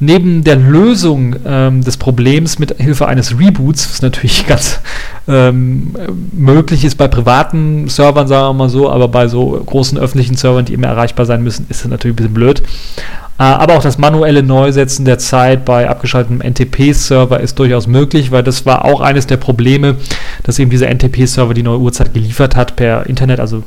[0.00, 4.80] Neben der Lösung ähm, des Problems mit Hilfe eines Reboots, was natürlich ganz
[5.28, 5.94] ähm,
[6.32, 10.64] möglich ist bei privaten Servern, sagen wir mal so, aber bei so großen öffentlichen Servern,
[10.64, 12.62] die immer erreichbar sein müssen, ist das natürlich ein bisschen blöd.
[13.40, 18.42] Äh, aber auch das manuelle Neusetzen der Zeit bei abgeschaltetem NTP-Server ist durchaus möglich, weil
[18.42, 19.96] das war auch eines der Probleme,
[20.42, 23.62] dass eben dieser NTP-Server die neue Uhrzeit geliefert hat per Internet, also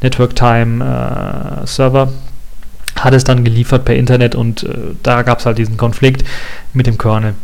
[0.00, 2.10] Network Time äh, Server
[2.96, 6.24] hat es dann geliefert per Internet und äh, da gab es halt diesen Konflikt
[6.72, 7.34] mit dem Kernel.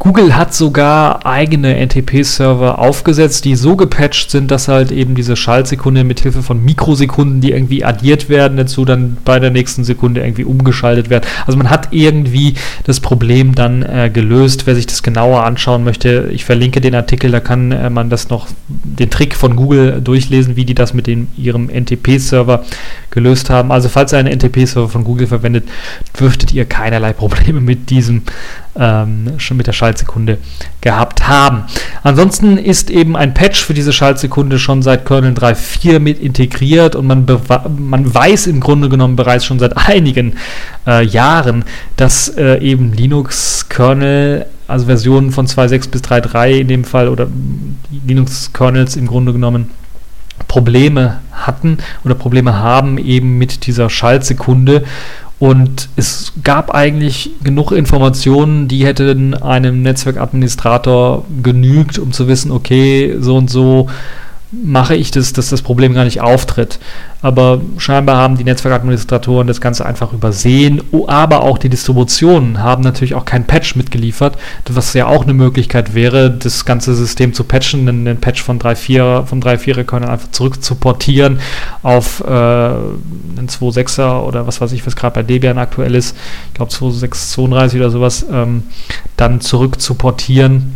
[0.00, 6.04] Google hat sogar eigene NTP-Server aufgesetzt, die so gepatcht sind, dass halt eben diese Schaltsekunde
[6.04, 10.44] mit Hilfe von Mikrosekunden, die irgendwie addiert werden, dazu dann bei der nächsten Sekunde irgendwie
[10.44, 11.26] umgeschaltet werden.
[11.46, 14.66] Also man hat irgendwie das Problem dann äh, gelöst.
[14.66, 18.30] Wer sich das genauer anschauen möchte, ich verlinke den Artikel, da kann äh, man das
[18.30, 22.64] noch, den Trick von Google durchlesen, wie die das mit dem, ihrem NTP-Server
[23.10, 23.72] gelöst haben.
[23.72, 25.68] Also falls ihr einen NTP-Server von Google verwendet,
[26.18, 28.22] dürftet ihr keinerlei Probleme mit diesem
[28.76, 30.38] ähm, schon mit der Schaltsekunde
[30.80, 31.64] gehabt haben.
[32.02, 37.06] Ansonsten ist eben ein Patch für diese Schaltsekunde schon seit Kernel 3.4 mit integriert und
[37.06, 37.26] man,
[37.78, 40.36] man weiß im Grunde genommen bereits schon seit einigen
[40.86, 41.64] äh, Jahren,
[41.96, 47.26] dass äh, eben Linux-Kernel also Versionen von 2.6 bis 3.3 in dem Fall oder
[48.06, 49.70] Linux-Kernels im Grunde genommen
[50.48, 54.84] Probleme hatten oder Probleme haben eben mit dieser Schaltsekunde.
[55.38, 63.16] Und es gab eigentlich genug Informationen, die hätten einem Netzwerkadministrator genügt, um zu wissen, okay,
[63.20, 63.88] so und so
[64.52, 66.78] mache ich das, dass das Problem gar nicht auftritt.
[67.22, 73.14] Aber scheinbar haben die Netzwerkadministratoren das Ganze einfach übersehen, aber auch die Distributionen haben natürlich
[73.14, 77.88] auch kein Patch mitgeliefert, was ja auch eine Möglichkeit wäre, das ganze System zu patchen,
[77.88, 81.40] einen Patch von 3.4 von 3.4 können einfach zurück zu portieren
[81.82, 86.16] auf äh, einen 2.6er oder was weiß ich, was gerade bei Debian aktuell ist,
[86.48, 88.62] ich glaube 2.6.32 oder sowas, ähm,
[89.16, 90.74] dann zurück zu portieren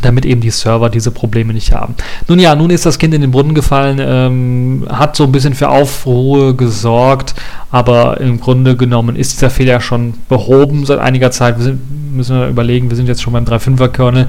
[0.00, 1.94] damit eben die Server diese Probleme nicht haben.
[2.28, 5.54] Nun ja, nun ist das Kind in den Brunnen gefallen, ähm, hat so ein bisschen
[5.54, 7.34] für Aufruhr gesorgt,
[7.70, 11.58] aber im Grunde genommen ist dieser Fehler schon behoben seit einiger Zeit.
[11.58, 14.26] Wir sind, müssen wir überlegen, wir sind jetzt schon beim 3.5er-Kernel,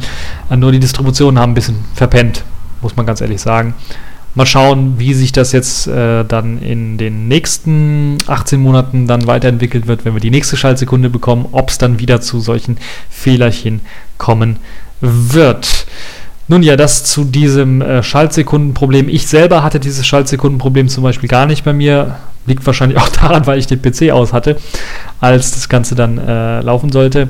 [0.50, 2.44] äh, nur die Distributionen haben ein bisschen verpennt,
[2.82, 3.74] muss man ganz ehrlich sagen.
[4.34, 9.88] Mal schauen, wie sich das jetzt äh, dann in den nächsten 18 Monaten dann weiterentwickelt
[9.88, 12.78] wird, wenn wir die nächste Schaltsekunde bekommen, ob es dann wieder zu solchen
[13.10, 13.82] Fehlerchen
[14.18, 14.62] kommen wird.
[16.52, 19.08] Nun ja, das zu diesem äh, Schaltsekundenproblem.
[19.08, 22.18] Ich selber hatte dieses Schaltsekundenproblem zum Beispiel gar nicht bei mir.
[22.46, 24.58] Liegt wahrscheinlich auch daran, weil ich den PC aus hatte,
[25.22, 27.30] als das Ganze dann äh, laufen sollte.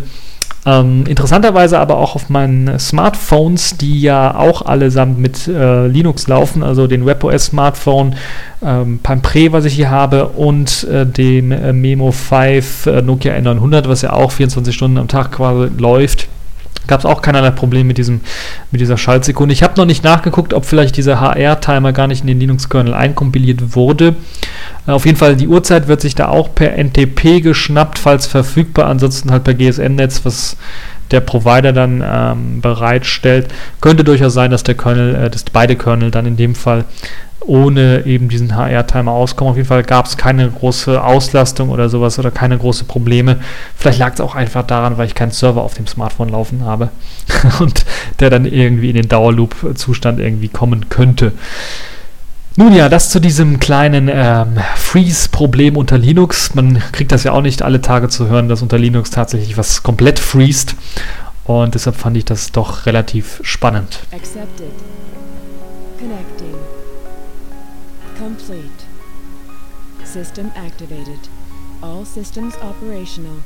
[0.66, 6.64] Ähm, interessanterweise aber auch auf meinen Smartphones, die ja auch allesamt mit äh, Linux laufen,
[6.64, 8.16] also den WebOS Smartphone,
[8.64, 13.88] ähm, Pre, was ich hier habe, und äh, dem äh, Memo 5 äh, Nokia N900,
[13.88, 16.28] was ja auch 24 Stunden am Tag quasi läuft
[16.92, 18.20] gab es auch keinerlei Problem mit, diesem,
[18.70, 19.54] mit dieser Schaltsekunde.
[19.54, 23.78] Ich habe noch nicht nachgeguckt, ob vielleicht dieser HR-Timer gar nicht in den Linux-Kernel einkompiliert
[23.78, 24.16] wurde.
[24.86, 28.88] Äh, auf jeden Fall, die Uhrzeit wird sich da auch per NTP geschnappt, falls verfügbar,
[28.88, 30.58] ansonsten halt per GSM-Netz, was
[31.12, 33.48] der Provider dann ähm, bereitstellt.
[33.80, 36.84] Könnte durchaus sein, dass der Kernel, äh, dass beide Kernel dann in dem Fall
[37.46, 39.52] ohne eben diesen HR-Timer auskommen.
[39.52, 43.40] Auf jeden Fall gab es keine große Auslastung oder sowas oder keine große Probleme.
[43.76, 46.90] Vielleicht lag es auch einfach daran, weil ich keinen Server auf dem Smartphone laufen habe
[47.60, 47.86] und
[48.20, 51.34] der dann irgendwie in den Dauerloop-Zustand irgendwie kommen könnte.
[52.58, 56.54] Nun ja, das zu diesem kleinen ähm, Freeze-Problem unter Linux.
[56.54, 59.84] Man kriegt das ja auch nicht alle Tage zu hören, dass unter Linux tatsächlich was
[59.84, 60.76] komplett freest.
[61.46, 64.00] Und deshalb fand ich das doch relativ spannend.
[64.12, 64.68] Accepted.
[65.98, 66.31] Connecting.
[68.22, 68.86] Complete.
[70.04, 71.28] System activated.
[71.82, 73.42] All systems operational.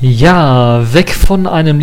[0.00, 1.80] Ja, weg von einem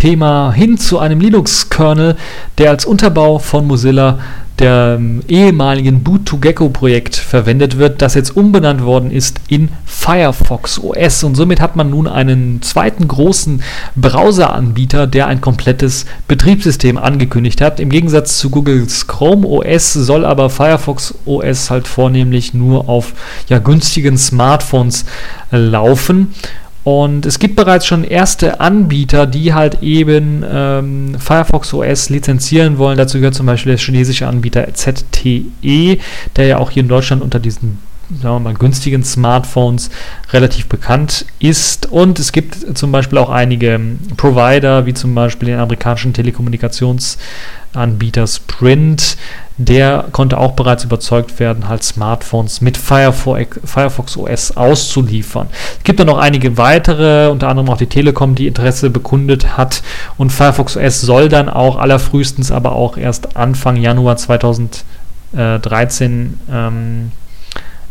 [0.00, 2.16] Linux-Thema hin zu einem Linux-Kernel,
[2.58, 4.18] der als Unterbau von Mozilla
[4.58, 11.24] der ähm, ehemaligen Boot-to-Gecko-Projekt verwendet wird, das jetzt umbenannt worden ist in Firefox OS.
[11.24, 13.62] Und somit hat man nun einen zweiten großen
[13.96, 17.80] Browser-Anbieter, der ein komplettes Betriebssystem angekündigt hat.
[17.80, 23.14] Im Gegensatz zu Googles Chrome OS soll aber Firefox OS halt vornehmlich nur auf
[23.48, 25.06] ja, günstigen Smartphones
[25.50, 26.34] laufen.
[26.82, 32.96] Und es gibt bereits schon erste Anbieter, die halt eben ähm, Firefox OS lizenzieren wollen.
[32.96, 35.98] Dazu gehört zum Beispiel der chinesische Anbieter ZTE,
[36.36, 37.78] der ja auch hier in Deutschland unter diesen
[38.10, 39.90] sagen wir mal, günstigen Smartphones
[40.32, 41.86] relativ bekannt ist.
[41.86, 43.80] Und es gibt zum Beispiel auch einige
[44.16, 49.16] Provider, wie zum Beispiel den amerikanischen Telekommunikationsanbieter Sprint,
[49.56, 55.48] der konnte auch bereits überzeugt werden, halt Smartphones mit Firefox, OS auszuliefern.
[55.78, 59.82] Es gibt dann noch einige weitere, unter anderem auch die Telekom, die Interesse bekundet hat.
[60.16, 67.12] Und Firefox OS soll dann auch allerfrühestens, aber auch erst Anfang Januar 2013 ähm,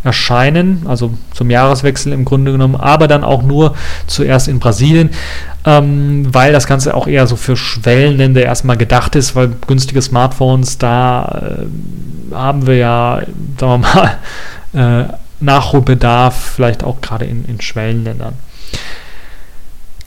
[0.03, 3.75] erscheinen, also zum Jahreswechsel im Grunde genommen, aber dann auch nur
[4.07, 5.09] zuerst in Brasilien,
[5.65, 10.77] ähm, weil das Ganze auch eher so für Schwellenländer erstmal gedacht ist, weil günstige Smartphones,
[10.77, 11.57] da
[12.31, 13.21] äh, haben wir ja,
[13.59, 14.17] sagen wir
[14.73, 18.33] mal, äh, Nachholbedarf, vielleicht auch gerade in, in Schwellenländern.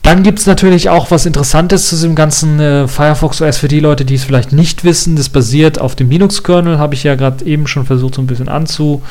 [0.03, 3.79] Dann gibt es natürlich auch was Interessantes zu diesem ganzen äh, Firefox OS für die
[3.79, 5.15] Leute, die es vielleicht nicht wissen.
[5.15, 8.49] Das basiert auf dem Linux-Kernel, habe ich ja gerade eben schon versucht, so ein bisschen
[8.49, 9.07] anzukündigen.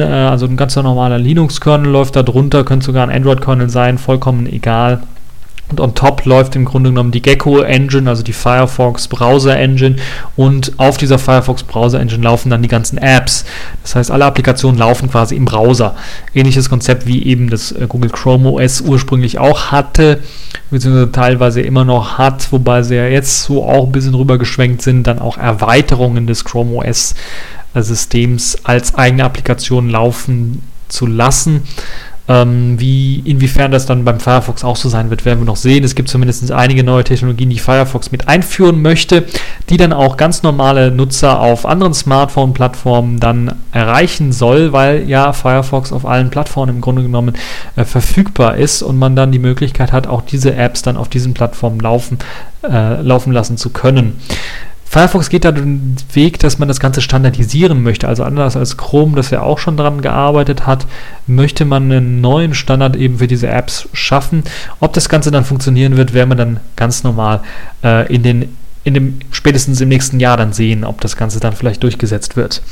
[0.00, 4.46] Äh, also ein ganz normaler Linux-Kernel läuft da drunter, könnte sogar ein Android-Kernel sein, vollkommen
[4.46, 5.02] egal.
[5.68, 9.96] Und on top läuft im Grunde genommen die Gecko Engine, also die Firefox Browser Engine.
[10.36, 13.44] Und auf dieser Firefox Browser Engine laufen dann die ganzen Apps.
[13.82, 15.96] Das heißt, alle Applikationen laufen quasi im Browser.
[16.34, 20.20] Ähnliches Konzept wie eben das äh, Google Chrome OS ursprünglich auch hatte,
[20.70, 25.06] beziehungsweise teilweise immer noch hat, wobei sie ja jetzt so auch ein bisschen rübergeschwenkt sind,
[25.08, 27.16] dann auch Erweiterungen des Chrome OS
[27.74, 31.62] Systems als eigene Applikation laufen zu lassen.
[32.28, 35.84] Ähm, wie, inwiefern das dann beim Firefox auch so sein wird, werden wir noch sehen.
[35.84, 39.24] Es gibt zumindest einige neue Technologien, die Firefox mit einführen möchte,
[39.70, 45.92] die dann auch ganz normale Nutzer auf anderen Smartphone-Plattformen dann erreichen soll, weil ja Firefox
[45.92, 47.34] auf allen Plattformen im Grunde genommen
[47.76, 51.32] äh, verfügbar ist und man dann die Möglichkeit hat, auch diese Apps dann auf diesen
[51.32, 52.18] Plattformen laufen,
[52.68, 54.20] äh, laufen lassen zu können.
[54.88, 58.08] Firefox geht da den Weg, dass man das Ganze standardisieren möchte.
[58.08, 60.86] Also anders als Chrome, das ja auch schon daran gearbeitet hat,
[61.26, 64.44] möchte man einen neuen Standard eben für diese Apps schaffen.
[64.80, 67.40] Ob das Ganze dann funktionieren wird, werden wir dann ganz normal
[67.84, 68.48] äh, in den
[68.84, 72.62] in dem spätestens im nächsten Jahr dann sehen, ob das Ganze dann vielleicht durchgesetzt wird.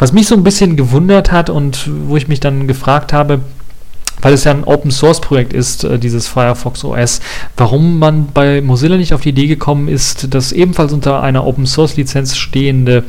[0.00, 3.40] Was mich so ein bisschen gewundert hat und wo ich mich dann gefragt habe,
[4.22, 7.20] weil es ja ein Open Source Projekt ist, äh, dieses Firefox OS,
[7.56, 11.66] warum man bei Mozilla nicht auf die Idee gekommen ist, das ebenfalls unter einer Open
[11.66, 13.04] Source Lizenz stehende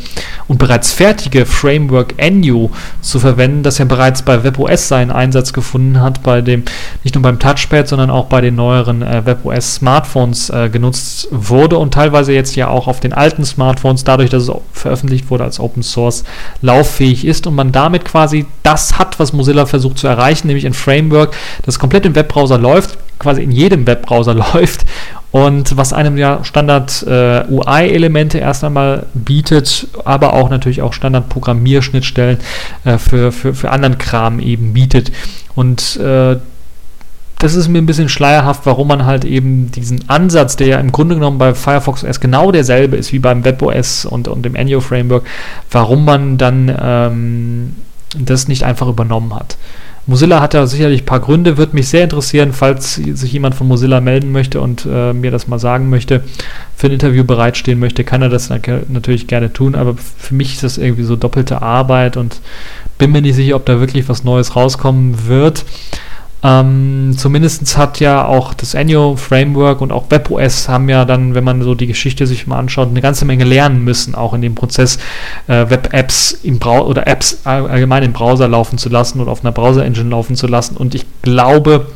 [0.47, 2.71] und bereits fertige Framework Enyo
[3.01, 6.63] zu verwenden, das ja bereits bei WebOS seinen Einsatz gefunden hat, bei dem,
[7.03, 11.77] nicht nur beim Touchpad, sondern auch bei den neueren äh, WebOS Smartphones äh, genutzt wurde
[11.77, 15.59] und teilweise jetzt ja auch auf den alten Smartphones, dadurch, dass es veröffentlicht wurde als
[15.59, 16.23] Open Source,
[16.61, 20.73] lauffähig ist und man damit quasi das hat, was Mozilla versucht zu erreichen, nämlich ein
[20.73, 24.85] Framework Framework, das komplett im Webbrowser läuft, quasi in jedem Webbrowser läuft
[25.31, 32.37] und was einem ja Standard äh, UI-Elemente erst einmal bietet, aber auch natürlich auch Standard-Programmierschnittstellen
[32.83, 35.11] äh, für, für, für anderen Kram eben bietet.
[35.55, 36.37] Und äh,
[37.39, 40.91] das ist mir ein bisschen schleierhaft, warum man halt eben diesen Ansatz, der ja im
[40.91, 44.79] Grunde genommen bei Firefox OS genau derselbe ist wie beim WebOS und, und dem Enyo
[44.79, 45.23] Framework,
[45.71, 47.75] warum man dann ähm,
[48.15, 49.57] das nicht einfach übernommen hat.
[50.07, 53.67] Mozilla hat da sicherlich ein paar Gründe, würde mich sehr interessieren, falls sich jemand von
[53.67, 56.23] Mozilla melden möchte und äh, mir das mal sagen möchte,
[56.75, 60.63] für ein Interview bereitstehen möchte, kann er das natürlich gerne tun, aber für mich ist
[60.63, 62.41] das irgendwie so doppelte Arbeit und
[62.97, 65.65] bin mir nicht sicher, ob da wirklich was Neues rauskommen wird.
[66.43, 71.43] Ähm, Zumindest hat ja auch das Annual Framework und auch WebOS haben ja dann, wenn
[71.43, 74.55] man so die Geschichte sich mal anschaut, eine ganze Menge lernen müssen, auch in dem
[74.55, 74.97] Prozess
[75.47, 79.51] äh, Web-Apps im Browser oder Apps allgemein im Browser laufen zu lassen oder auf einer
[79.51, 80.77] Browser-Engine laufen zu lassen.
[80.77, 81.87] Und ich glaube,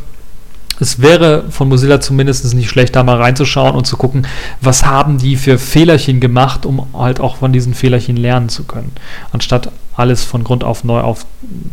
[0.79, 4.27] es wäre von Mozilla zumindest nicht schlecht, da mal reinzuschauen und zu gucken,
[4.61, 8.91] was haben die für Fehlerchen gemacht, um halt auch von diesen Fehlerchen lernen zu können.
[9.31, 11.25] Anstatt alles von Grund auf neu auf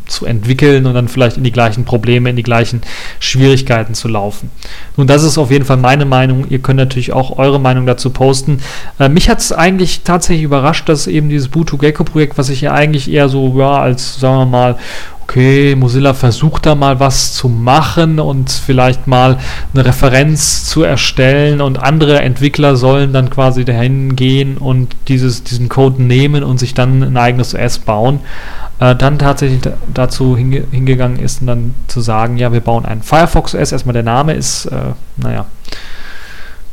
[0.06, 2.82] zu entwickeln und dann vielleicht in die gleichen Probleme, in die gleichen
[3.18, 4.50] Schwierigkeiten zu laufen.
[4.96, 6.46] Nun, das ist auf jeden Fall meine Meinung.
[6.48, 8.60] Ihr könnt natürlich auch eure Meinung dazu posten.
[8.98, 13.10] Äh, mich hat es eigentlich tatsächlich überrascht, dass eben dieses Boot-to-Gecko-Projekt, was ich ja eigentlich
[13.10, 14.76] eher so ja, als, sagen wir mal,
[15.22, 19.38] okay, Mozilla versucht da mal was zu machen und vielleicht mal
[19.72, 25.68] eine Referenz zu erstellen und andere Entwickler sollen dann quasi dahin gehen und dieses, diesen
[25.68, 28.20] Code nehmen und sich dann ein eigenes OS bauen.
[28.80, 29.60] Äh, dann tatsächlich
[29.92, 33.72] dazu hinge hingegangen ist und dann zu sagen, ja, wir bauen ein Firefox OS.
[33.72, 35.46] Erstmal der Name ist, äh, naja,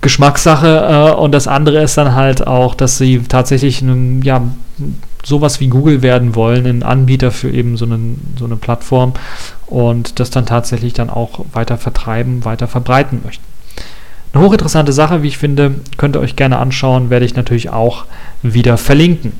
[0.02, 4.42] Geschmackssache äh, und das andere ist dann halt auch, dass sie tatsächlich einen, ja,
[5.24, 9.14] sowas wie Google werden wollen, ein Anbieter für eben so, einen, so eine Plattform
[9.66, 13.44] und das dann tatsächlich dann auch weiter vertreiben, weiter verbreiten möchten.
[14.32, 18.06] Eine hochinteressante Sache, wie ich finde, könnt ihr euch gerne anschauen, werde ich natürlich auch
[18.44, 19.32] wieder verlinken.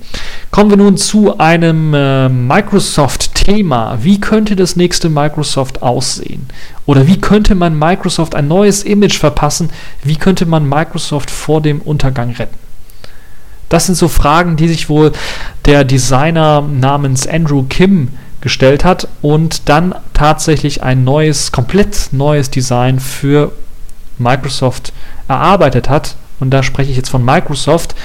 [0.50, 4.00] Kommen wir nun zu einem äh, Microsoft-Thema.
[4.02, 6.48] Wie könnte das nächste Microsoft aussehen?
[6.88, 9.70] Oder wie könnte man Microsoft ein neues Image verpassen?
[10.04, 12.58] Wie könnte man Microsoft vor dem Untergang retten?
[13.70, 15.12] Das sind so Fragen, die sich wohl
[15.66, 18.10] der Designer namens Andrew Kim
[18.42, 23.52] gestellt hat und dann tatsächlich ein neues, komplett neues Design für
[24.18, 24.94] Microsoft
[25.28, 26.16] erarbeitet hat.
[26.40, 27.96] Und da spreche ich jetzt von Microsoft.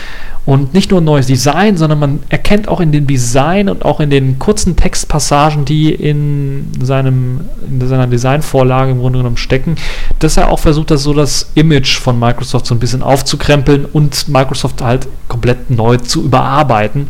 [0.47, 4.01] Und nicht nur ein neues Design, sondern man erkennt auch in dem Design und auch
[4.01, 9.77] in den kurzen Textpassagen, die in, seinem, in seiner Designvorlage im Grunde genommen stecken,
[10.19, 14.29] dass er auch versucht, das so das Image von Microsoft so ein bisschen aufzukrempeln und
[14.29, 17.09] Microsoft halt komplett neu zu überarbeiten.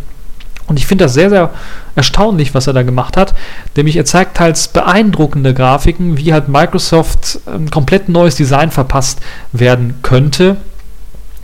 [0.66, 1.50] Und ich finde das sehr, sehr
[1.96, 3.34] erstaunlich, was er da gemacht hat.
[3.76, 9.20] Nämlich er zeigt teils beeindruckende Grafiken, wie halt Microsoft ein komplett neues Design verpasst
[9.52, 10.56] werden könnte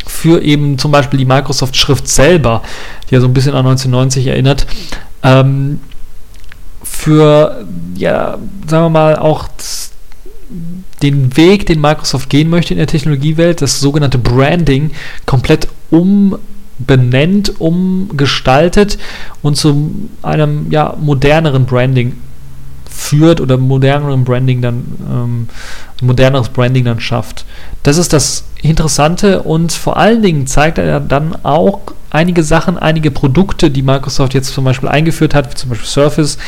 [0.06, 2.62] für eben zum Beispiel die Microsoft-Schrift selber,
[3.08, 4.66] die ja so ein bisschen an 1990 erinnert,
[5.22, 5.80] ähm,
[6.82, 7.64] für,
[7.96, 9.48] ja, sagen wir mal, auch
[11.02, 14.90] den Weg, den Microsoft gehen möchte in der Technologiewelt, das sogenannte Branding,
[15.24, 18.98] komplett umbenennt, umgestaltet
[19.42, 22.16] und zu einem ja, moderneren Branding
[23.00, 25.48] führt oder moderneren Branding dann, ähm,
[26.02, 27.44] moderneres Branding dann schafft.
[27.82, 31.80] Das ist das Interessante und vor allen Dingen zeigt er dann auch
[32.10, 36.38] einige Sachen, einige Produkte, die Microsoft jetzt zum Beispiel eingeführt hat, wie zum Beispiel Surface,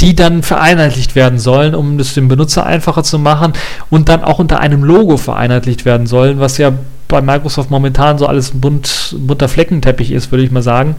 [0.00, 3.54] die dann vereinheitlicht werden sollen, um es dem Benutzer einfacher zu machen
[3.90, 6.72] und dann auch unter einem Logo vereinheitlicht werden sollen, was ja
[7.08, 10.96] bei Microsoft momentan so alles ein bunt, bunter Fleckenteppich ist, würde ich mal sagen.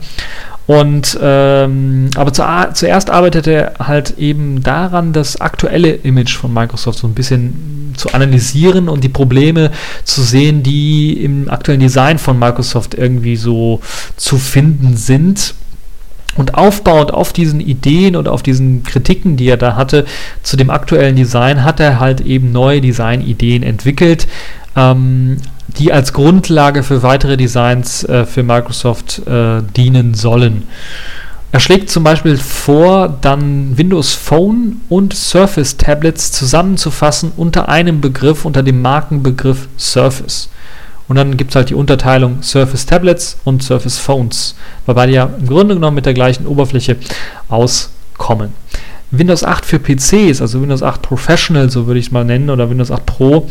[0.69, 2.43] Und ähm, aber zu,
[2.73, 8.13] zuerst arbeitet er halt eben daran, das aktuelle Image von Microsoft so ein bisschen zu
[8.13, 9.71] analysieren und die Probleme
[10.03, 13.81] zu sehen, die im aktuellen Design von Microsoft irgendwie so
[14.15, 15.55] zu finden sind.
[16.35, 20.05] Und aufbauend auf diesen Ideen und auf diesen Kritiken, die er da hatte,
[20.43, 24.27] zu dem aktuellen Design, hat er halt eben neue Designideen entwickelt.
[24.75, 25.37] Ähm,
[25.77, 30.67] die als Grundlage für weitere Designs äh, für Microsoft äh, dienen sollen.
[31.51, 38.45] Er schlägt zum Beispiel vor, dann Windows Phone und Surface Tablets zusammenzufassen unter einem Begriff,
[38.45, 40.49] unter dem Markenbegriff Surface.
[41.07, 44.53] Und dann gibt es halt die Unterteilung Surface Tablets und Surface Phones,
[44.85, 46.97] weil beide ja im Grunde genommen mit der gleichen Oberfläche
[47.47, 48.53] auskommen.
[49.11, 52.69] Windows 8 für PCs, also Windows 8 Professional, so würde ich es mal nennen, oder
[52.69, 53.47] Windows 8 Pro,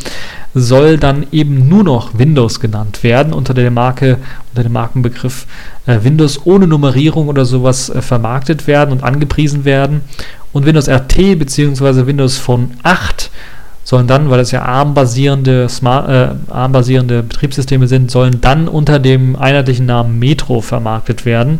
[0.55, 4.19] soll dann eben nur noch Windows genannt werden, unter der Marke,
[4.51, 5.47] unter dem Markenbegriff
[5.87, 10.03] äh, Windows ohne Nummerierung oder sowas äh, vermarktet werden und angepriesen werden.
[10.53, 12.07] Und Windows RT bzw.
[12.07, 13.31] Windows Phone 8
[13.83, 19.87] sollen dann, weil es ja ARM-basierende äh, ARM Betriebssysteme sind, sollen dann unter dem einheitlichen
[19.87, 21.59] Namen Metro vermarktet werden.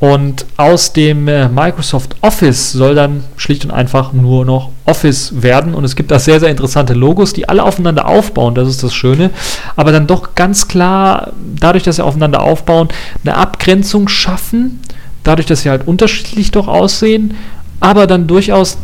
[0.00, 5.74] Und aus dem äh, Microsoft Office soll dann schlicht und einfach nur noch Office werden.
[5.74, 8.54] Und es gibt da sehr, sehr interessante Logos, die alle aufeinander aufbauen.
[8.54, 9.30] Das ist das Schöne.
[9.74, 12.88] Aber dann doch ganz klar, dadurch, dass sie aufeinander aufbauen,
[13.24, 14.78] eine Abgrenzung schaffen.
[15.24, 17.34] Dadurch, dass sie halt unterschiedlich doch aussehen.
[17.80, 18.78] Aber dann durchaus,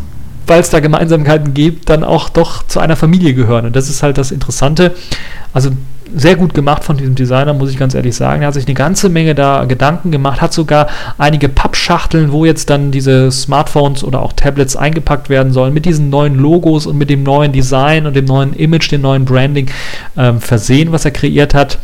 [0.47, 3.67] weil es da Gemeinsamkeiten gibt, dann auch doch zu einer Familie gehören.
[3.67, 4.95] Und das ist halt das Interessante.
[5.53, 5.71] Also
[6.17, 8.43] sehr gut gemacht von diesem Designer, muss ich ganz ehrlich sagen.
[8.43, 10.89] Er hat sich eine ganze Menge da Gedanken gemacht, hat sogar
[11.19, 16.11] einige Pappschachteln, wo jetzt dann diese Smartphones oder auch Tablets eingepackt werden sollen, mit diesen
[16.11, 19.71] neuen Logos und mit dem neuen Design und dem neuen Image, dem neuen Branding
[20.17, 21.79] ähm, versehen, was er kreiert hat.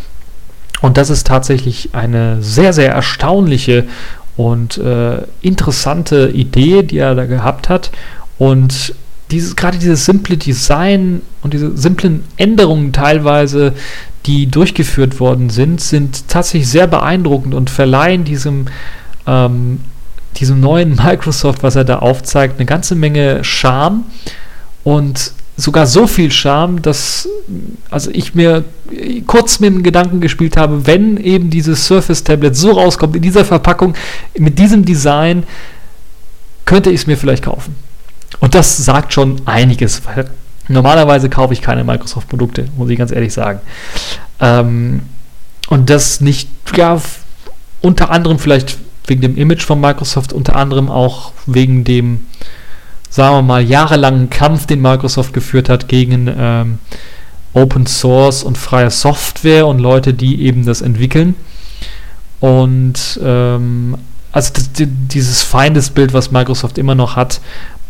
[0.80, 3.84] Und das ist tatsächlich eine sehr, sehr erstaunliche
[4.36, 7.90] und äh, interessante Idee, die er da gehabt hat.
[8.40, 8.94] Und
[9.30, 13.74] dieses, gerade dieses simple Design und diese simplen Änderungen teilweise,
[14.24, 18.64] die durchgeführt worden sind, sind tatsächlich sehr beeindruckend und verleihen diesem,
[19.26, 19.80] ähm,
[20.36, 24.06] diesem neuen Microsoft, was er da aufzeigt, eine ganze Menge Charme
[24.84, 27.28] und sogar so viel Charme, dass
[27.90, 28.64] also ich mir
[29.26, 33.44] kurz mit dem Gedanken gespielt habe, wenn eben dieses Surface Tablet so rauskommt, in dieser
[33.44, 33.92] Verpackung,
[34.38, 35.42] mit diesem Design,
[36.64, 37.74] könnte ich es mir vielleicht kaufen.
[38.40, 40.30] Und das sagt schon einiges, weil
[40.68, 43.60] normalerweise kaufe ich keine Microsoft-Produkte, muss ich ganz ehrlich sagen.
[44.40, 45.02] Ähm,
[45.68, 47.00] und das nicht, ja,
[47.80, 52.26] unter anderem vielleicht wegen dem Image von Microsoft, unter anderem auch wegen dem,
[53.08, 56.78] sagen wir mal, jahrelangen Kampf, den Microsoft geführt hat gegen ähm,
[57.52, 61.34] Open Source und freie Software und Leute, die eben das entwickeln.
[62.38, 63.96] Und ähm,
[64.32, 67.40] also dieses Feindesbild, was Microsoft immer noch hat,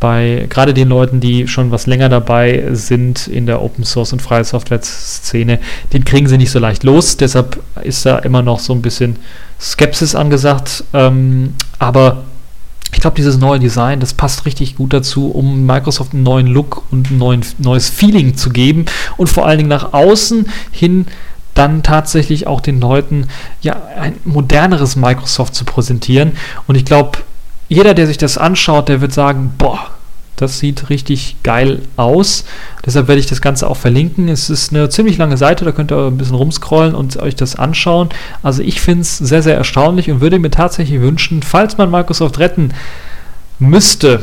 [0.00, 4.22] bei gerade den Leuten, die schon was länger dabei sind in der Open Source und
[4.22, 5.60] freie Software Szene,
[5.92, 7.18] den kriegen sie nicht so leicht los.
[7.18, 9.16] Deshalb ist da immer noch so ein bisschen
[9.60, 10.84] Skepsis angesagt.
[10.94, 12.24] Ähm, aber
[12.92, 16.82] ich glaube, dieses neue Design, das passt richtig gut dazu, um Microsoft einen neuen Look
[16.90, 18.86] und ein neuen, neues Feeling zu geben
[19.16, 21.06] und vor allen Dingen nach außen hin
[21.54, 23.26] dann tatsächlich auch den Leuten
[23.60, 26.32] ja ein moderneres Microsoft zu präsentieren.
[26.66, 27.18] Und ich glaube,
[27.70, 29.78] jeder, der sich das anschaut, der wird sagen, boah,
[30.34, 32.44] das sieht richtig geil aus.
[32.84, 34.28] Deshalb werde ich das Ganze auch verlinken.
[34.28, 37.56] Es ist eine ziemlich lange Seite, da könnt ihr ein bisschen rumscrollen und euch das
[37.56, 38.08] anschauen.
[38.42, 42.38] Also ich finde es sehr, sehr erstaunlich und würde mir tatsächlich wünschen, falls man Microsoft
[42.40, 42.74] retten
[43.60, 44.20] müsste,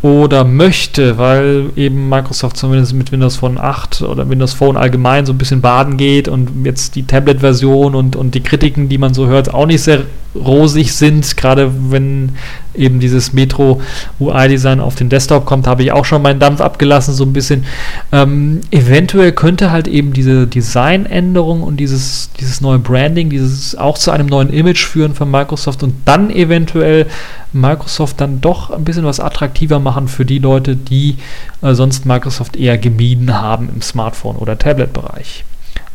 [0.00, 5.32] oder möchte, weil eben Microsoft zumindest mit Windows Phone 8 oder Windows Phone allgemein so
[5.32, 9.26] ein bisschen baden geht und jetzt die Tablet-Version und, und die Kritiken, die man so
[9.26, 10.02] hört, auch nicht sehr
[10.36, 12.30] rosig sind, gerade wenn
[12.74, 13.80] eben dieses Metro
[14.20, 17.64] UI-Design auf den Desktop kommt, habe ich auch schon meinen Dampf abgelassen, so ein bisschen.
[18.12, 24.12] Ähm, eventuell könnte halt eben diese Designänderung und dieses, dieses neue Branding, dieses auch zu
[24.12, 27.06] einem neuen Image führen von Microsoft und dann eventuell
[27.52, 31.16] Microsoft dann doch ein bisschen was attraktiver machen für die Leute, die
[31.62, 35.44] äh, sonst Microsoft eher gemieden haben im Smartphone- oder Tablet-Bereich.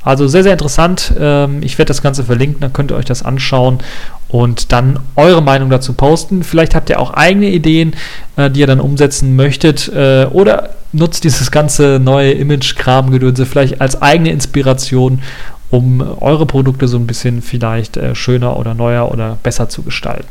[0.04, 1.14] Also sehr, sehr interessant.
[1.18, 3.80] Ähm, ich werde das Ganze verlinken, dann könnt ihr euch das anschauen
[4.28, 6.44] und dann eure Meinung dazu posten.
[6.44, 7.94] Vielleicht habt ihr auch eigene Ideen,
[8.36, 14.02] äh, die ihr dann umsetzen möchtet äh, oder nutzt dieses ganze neue Image-Kram-Gedönse vielleicht als
[14.02, 15.22] eigene Inspiration,
[15.70, 20.28] um eure Produkte so ein bisschen vielleicht äh, schöner oder neuer oder besser zu gestalten.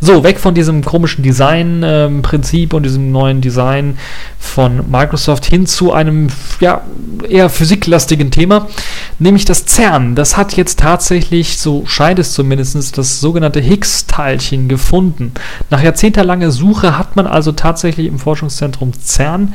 [0.00, 3.98] So, weg von diesem komischen Design-Prinzip ähm, und diesem neuen Design
[4.38, 6.28] von Microsoft hin zu einem
[6.60, 6.82] ja,
[7.28, 8.68] eher physiklastigen Thema,
[9.18, 10.14] nämlich das CERN.
[10.14, 15.32] Das hat jetzt tatsächlich, so scheint es zumindest, das sogenannte Higgs-Teilchen gefunden.
[15.70, 19.54] Nach jahrzehntelanger Suche hat man also tatsächlich im Forschungszentrum CERN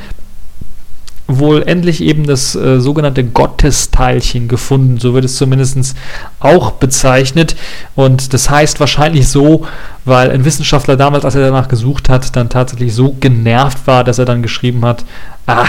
[1.28, 4.98] wohl endlich eben das äh, sogenannte Gottesteilchen gefunden.
[5.00, 5.96] So wird es zumindest
[6.40, 7.56] auch bezeichnet.
[7.96, 9.66] Und das heißt wahrscheinlich so,
[10.06, 14.20] weil ein Wissenschaftler damals, als er danach gesucht hat, dann tatsächlich so genervt war, dass
[14.20, 15.06] er dann geschrieben hat,
[15.48, 15.68] ah,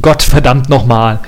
[0.00, 1.18] Gott verdammt nochmal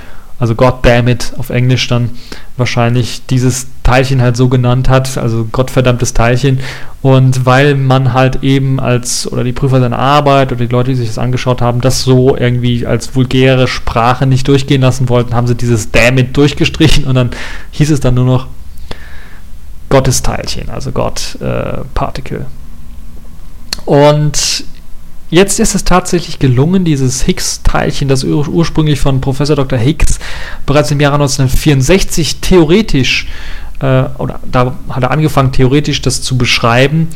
[0.43, 2.11] also God damn it auf Englisch dann
[2.57, 6.59] wahrscheinlich dieses Teilchen halt so genannt hat, also Gottverdammtes Teilchen.
[7.01, 10.97] Und weil man halt eben als, oder die Prüfer seiner Arbeit oder die Leute, die
[10.97, 15.47] sich das angeschaut haben, das so irgendwie als vulgäre Sprache nicht durchgehen lassen wollten, haben
[15.47, 17.31] sie dieses damn it durchgestrichen und dann
[17.71, 18.49] hieß es dann nur noch
[19.91, 22.47] Gottes Teilchen, also God äh, Particle.
[23.85, 24.65] Und
[25.33, 29.79] Jetzt ist es tatsächlich gelungen, dieses Higgs-Teilchen, das ur ursprünglich von Professor Dr.
[29.79, 30.19] Higgs
[30.67, 33.29] bereits im Jahre 1964 theoretisch,
[33.81, 37.09] äh, oder da hat er angefangen, theoretisch das zu beschreiben,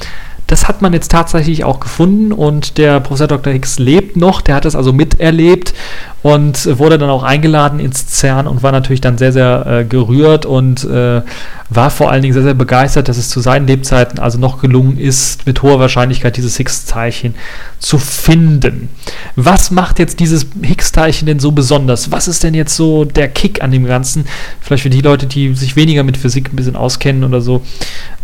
[0.47, 3.53] das hat man jetzt tatsächlich auch gefunden und der Professor Dr.
[3.53, 5.75] Higgs lebt noch, der hat das also miterlebt
[6.23, 10.45] und wurde dann auch eingeladen ins CERN und war natürlich dann sehr, sehr äh, gerührt
[10.45, 11.23] und äh,
[11.69, 14.99] war vor allen Dingen sehr, sehr begeistert, dass es zu seinen Lebzeiten also noch gelungen
[14.99, 17.35] ist, mit hoher Wahrscheinlichkeit dieses Higgs-Teilchen
[17.79, 18.89] zu finden.
[19.37, 22.11] Was macht jetzt dieses Higgs-Teilchen denn so besonders?
[22.11, 24.27] Was ist denn jetzt so der Kick an dem Ganzen?
[24.61, 27.63] Vielleicht für die Leute, die sich weniger mit Physik ein bisschen auskennen oder so.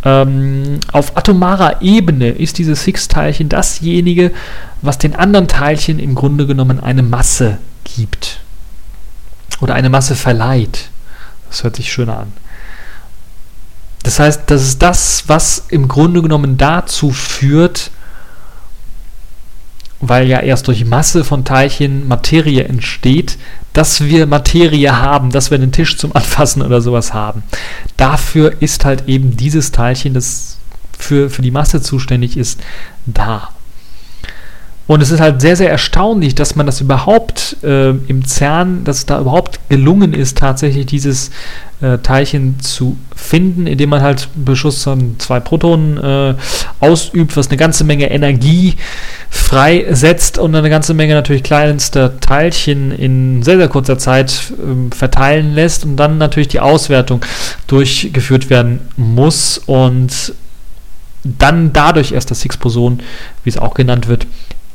[0.04, 4.32] Ähm, auf atomarer Ebene ist dieses Higgs-Teilchen dasjenige,
[4.80, 8.40] was den anderen Teilchen im Grunde genommen eine Masse gibt.
[9.60, 10.90] Oder eine Masse verleiht.
[11.48, 12.32] Das hört sich schöner an.
[14.02, 17.90] Das heißt, das ist das, was im Grunde genommen dazu führt,
[20.02, 23.38] weil ja erst durch Masse von Teilchen Materie entsteht,
[23.72, 27.44] dass wir Materie haben, dass wir einen Tisch zum Anfassen oder sowas haben.
[27.96, 30.58] Dafür ist halt eben dieses Teilchen, das
[30.98, 32.60] für, für die Masse zuständig ist,
[33.06, 33.48] da.
[34.88, 38.98] Und es ist halt sehr, sehr erstaunlich, dass man das überhaupt äh, im CERN, dass
[38.98, 41.30] es da überhaupt gelungen ist, tatsächlich dieses
[41.80, 46.34] äh, Teilchen zu finden, indem man halt Beschuss von zwei Protonen äh,
[46.80, 48.74] ausübt, was eine ganze Menge Energie
[49.30, 55.54] freisetzt und eine ganze Menge natürlich kleinster Teilchen in sehr, sehr kurzer Zeit ähm, verteilen
[55.54, 57.24] lässt und dann natürlich die Auswertung
[57.68, 60.34] durchgeführt werden muss und
[61.24, 63.00] dann dadurch erst das Higgs-Boson,
[63.44, 64.26] wie es auch genannt wird,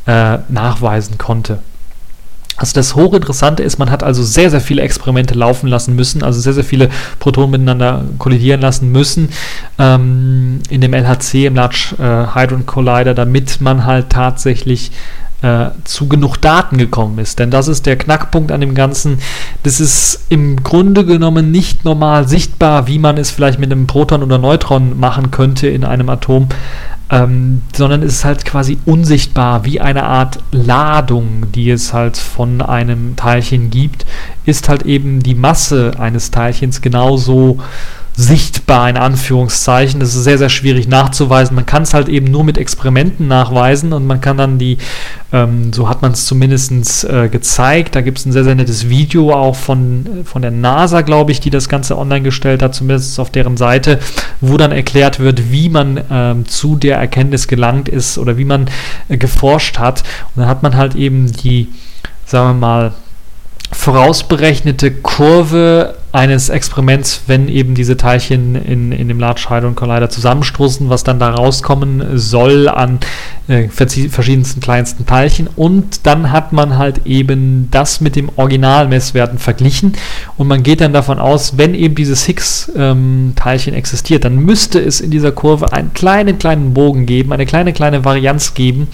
[0.08, 1.60] äh, nachweisen konnte.
[2.58, 6.39] Also das Hochinteressante ist, man hat also sehr, sehr viele Experimente laufen lassen müssen, also
[6.39, 6.89] sehr, sehr viele
[7.20, 9.30] Protonen miteinander kollidieren lassen müssen
[9.78, 14.91] ähm, in dem LHC, im Large äh, Hadron Collider, damit man halt tatsächlich
[15.43, 17.38] äh, zu genug Daten gekommen ist.
[17.38, 19.20] Denn das ist der Knackpunkt an dem Ganzen.
[19.62, 24.24] Das ist im Grunde genommen nicht normal sichtbar, wie man es vielleicht mit einem Proton
[24.24, 26.47] oder Neutron machen könnte in einem Atom
[27.10, 32.62] ähm, sondern es ist halt quasi unsichtbar, wie eine Art Ladung, die es halt von
[32.62, 34.05] einem Teilchen gibt,
[34.45, 37.60] ist halt eben die Masse eines Teilchens genauso
[38.20, 39.99] sichtbar in Anführungszeichen.
[39.99, 41.55] Das ist sehr, sehr schwierig nachzuweisen.
[41.55, 44.80] Man kann es halt eben nur mit Experimenten nachweisen und man kann dann die,
[45.32, 47.95] ähm, so hat man es zumindest äh, gezeigt.
[47.95, 51.41] Da gibt es ein sehr, sehr nettes Video auch von, von der NASA, glaube ich,
[51.41, 53.99] die das Ganze online gestellt hat, zumindest auf deren Seite,
[54.41, 58.65] wo dann erklärt wird, wie man ähm, zu der Erkenntnis gelangt ist oder wie man
[59.09, 60.01] äh, geforscht hat.
[60.36, 61.68] Und dann hat man halt eben die,
[62.26, 62.93] sagen wir mal,
[63.88, 70.90] vorausberechnete Kurve eines Experiments, wenn eben diese Teilchen in, in dem Large Hadron Collider zusammenstoßen,
[70.90, 73.00] was dann da rauskommen soll an
[73.48, 75.48] äh, verschiedensten kleinsten Teilchen.
[75.56, 79.94] Und dann hat man halt eben das mit dem Originalmesswerten verglichen
[80.36, 85.00] und man geht dann davon aus, wenn eben dieses Higgs-Teilchen ähm, existiert, dann müsste es
[85.00, 88.90] in dieser Kurve einen kleinen, kleinen Bogen geben, eine kleine, kleine Varianz geben.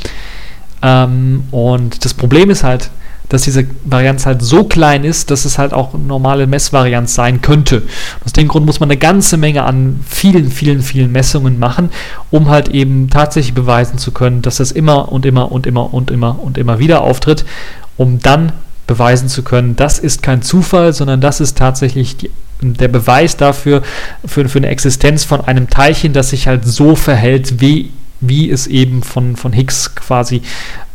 [0.84, 2.92] Ähm, und das Problem ist halt,
[3.34, 7.82] dass diese Varianz halt so klein ist, dass es halt auch normale Messvarianz sein könnte.
[8.24, 11.90] Aus dem Grund muss man eine ganze Menge an vielen, vielen, vielen Messungen machen,
[12.30, 16.12] um halt eben tatsächlich beweisen zu können, dass das immer und immer und immer und
[16.12, 17.44] immer und immer wieder auftritt,
[17.98, 18.52] um dann
[18.86, 22.30] beweisen zu können, das ist kein Zufall, sondern das ist tatsächlich die
[22.62, 23.82] der Beweis dafür,
[24.26, 27.92] für, für eine Existenz von einem Teilchen, das sich halt so verhält, wie,
[28.28, 30.42] wie es eben von, von Higgs quasi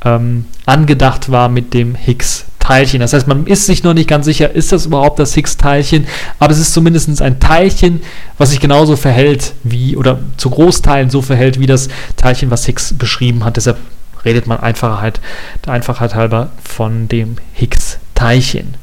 [0.05, 3.01] ähm, angedacht war mit dem Higgs-Teilchen.
[3.01, 6.07] Das heißt, man ist sich noch nicht ganz sicher, ist das überhaupt das Higgs-Teilchen,
[6.39, 8.01] aber es ist zumindest ein Teilchen,
[8.37, 12.95] was sich genauso verhält wie, oder zu Großteilen so verhält, wie das Teilchen, was Higgs
[12.95, 13.57] beschrieben hat.
[13.57, 13.79] Deshalb
[14.25, 15.21] redet man Einfachheit,
[15.65, 18.75] der Einfachheit halber von dem Higgs-Teilchen.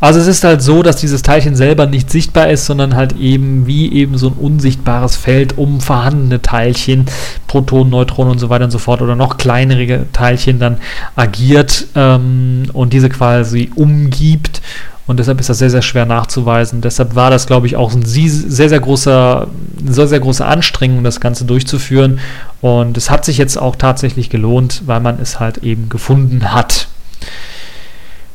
[0.00, 3.66] Also es ist halt so, dass dieses Teilchen selber nicht sichtbar ist, sondern halt eben
[3.66, 7.06] wie eben so ein unsichtbares Feld um vorhandene Teilchen,
[7.46, 10.78] Protonen, Neutronen und so weiter und so fort oder noch kleinere Teilchen dann
[11.16, 14.60] agiert ähm, und diese quasi umgibt.
[15.06, 16.80] Und deshalb ist das sehr, sehr schwer nachzuweisen.
[16.80, 19.48] Deshalb war das, glaube ich, auch ein sehr, sehr großer,
[19.84, 22.20] sehr, sehr große Anstrengung, das Ganze durchzuführen.
[22.62, 26.88] Und es hat sich jetzt auch tatsächlich gelohnt, weil man es halt eben gefunden hat.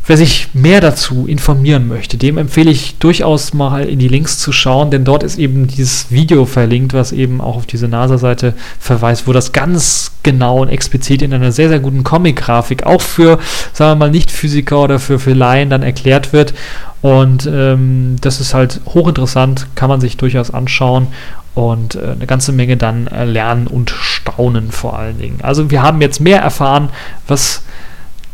[0.10, 4.52] Wer sich mehr dazu informieren möchte, dem empfehle ich durchaus mal in die Links zu
[4.52, 9.28] schauen, denn dort ist eben dieses Video verlinkt, was eben auch auf diese NASA-Seite verweist,
[9.28, 13.38] wo das ganz genau und explizit in einer sehr, sehr guten Comic-Grafik auch für,
[13.72, 16.56] sagen wir mal, Nicht-Physiker oder für, für Laien dann erklärt wird.
[17.04, 21.06] Und ähm, das ist halt hochinteressant, kann man sich durchaus anschauen
[21.54, 25.38] und äh, eine ganze Menge dann äh, lernen und staunen vor allen Dingen.
[25.44, 26.90] Also wir haben jetzt mehr erfahren,
[27.28, 27.62] was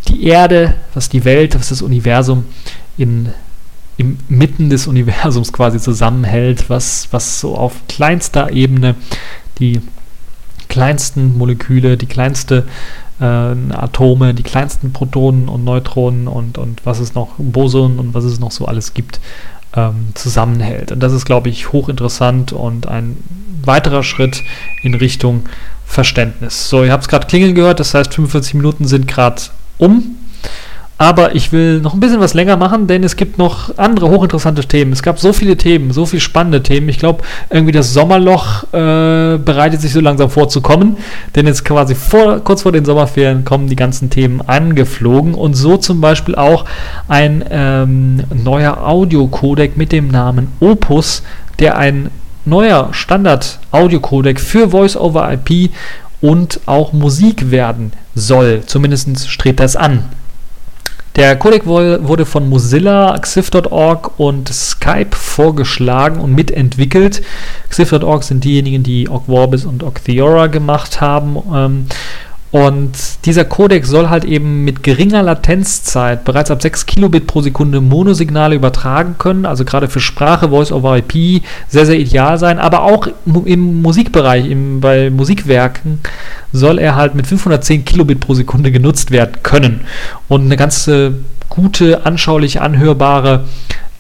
[0.08, 2.46] die Erde, was die Welt, was das Universum
[2.98, 3.30] in,
[3.98, 8.96] im Mitten des Universums quasi zusammenhält, was, was so auf kleinster Ebene
[9.60, 9.82] die
[10.68, 12.66] kleinsten Moleküle, die kleinste
[13.20, 18.24] äh, Atome, die kleinsten Protonen und Neutronen und, und was es noch, Bosonen und was
[18.24, 19.20] es noch so alles gibt,
[19.76, 20.92] ähm, zusammenhält.
[20.92, 23.18] Und das ist, glaube ich, hochinteressant und ein
[23.64, 24.44] weiterer Schritt
[24.84, 25.44] in Richtung
[25.86, 26.70] Verständnis.
[26.70, 29.42] So, ihr habt es gerade klingeln gehört, das heißt 45 Minuten sind gerade
[29.78, 30.16] um.
[30.98, 34.64] Aber ich will noch ein bisschen was länger machen, denn es gibt noch andere hochinteressante
[34.64, 34.94] Themen.
[34.94, 36.88] Es gab so viele Themen, so viele spannende Themen.
[36.88, 40.96] Ich glaube, irgendwie das Sommerloch äh, bereitet sich so langsam vor zu kommen,
[41.36, 45.76] denn jetzt quasi vor, kurz vor den Sommerferien kommen die ganzen Themen angeflogen und so
[45.76, 46.64] zum Beispiel auch
[47.10, 51.24] ein ähm, neuer Audiocodec mit dem Namen Opus,
[51.60, 52.10] der ein
[52.46, 55.72] neuer Standard-Audio-Codec für Voice-over-IP
[56.22, 58.64] und auch Musik werden soll.
[58.66, 60.06] Zumindest strebt das an.
[61.16, 67.22] Der Codec wurde von Mozilla, Xif.org und Skype vorgeschlagen und mitentwickelt.
[67.70, 71.88] Xif.org sind diejenigen, die Ogg Vorbis und Ogg Theora gemacht haben.
[72.56, 77.82] Und dieser Codec soll halt eben mit geringer Latenzzeit bereits ab 6 Kilobit pro Sekunde
[77.82, 82.84] Monosignale übertragen können, also gerade für Sprache, Voice over IP sehr, sehr ideal sein, aber
[82.84, 83.10] auch
[83.44, 86.00] im Musikbereich, im, bei Musikwerken
[86.54, 89.82] soll er halt mit 510 Kilobit pro Sekunde genutzt werden können.
[90.30, 90.90] Und eine ganz
[91.50, 93.44] gute, anschaulich anhörbare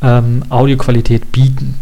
[0.01, 1.75] ähm, Audioqualität bieten.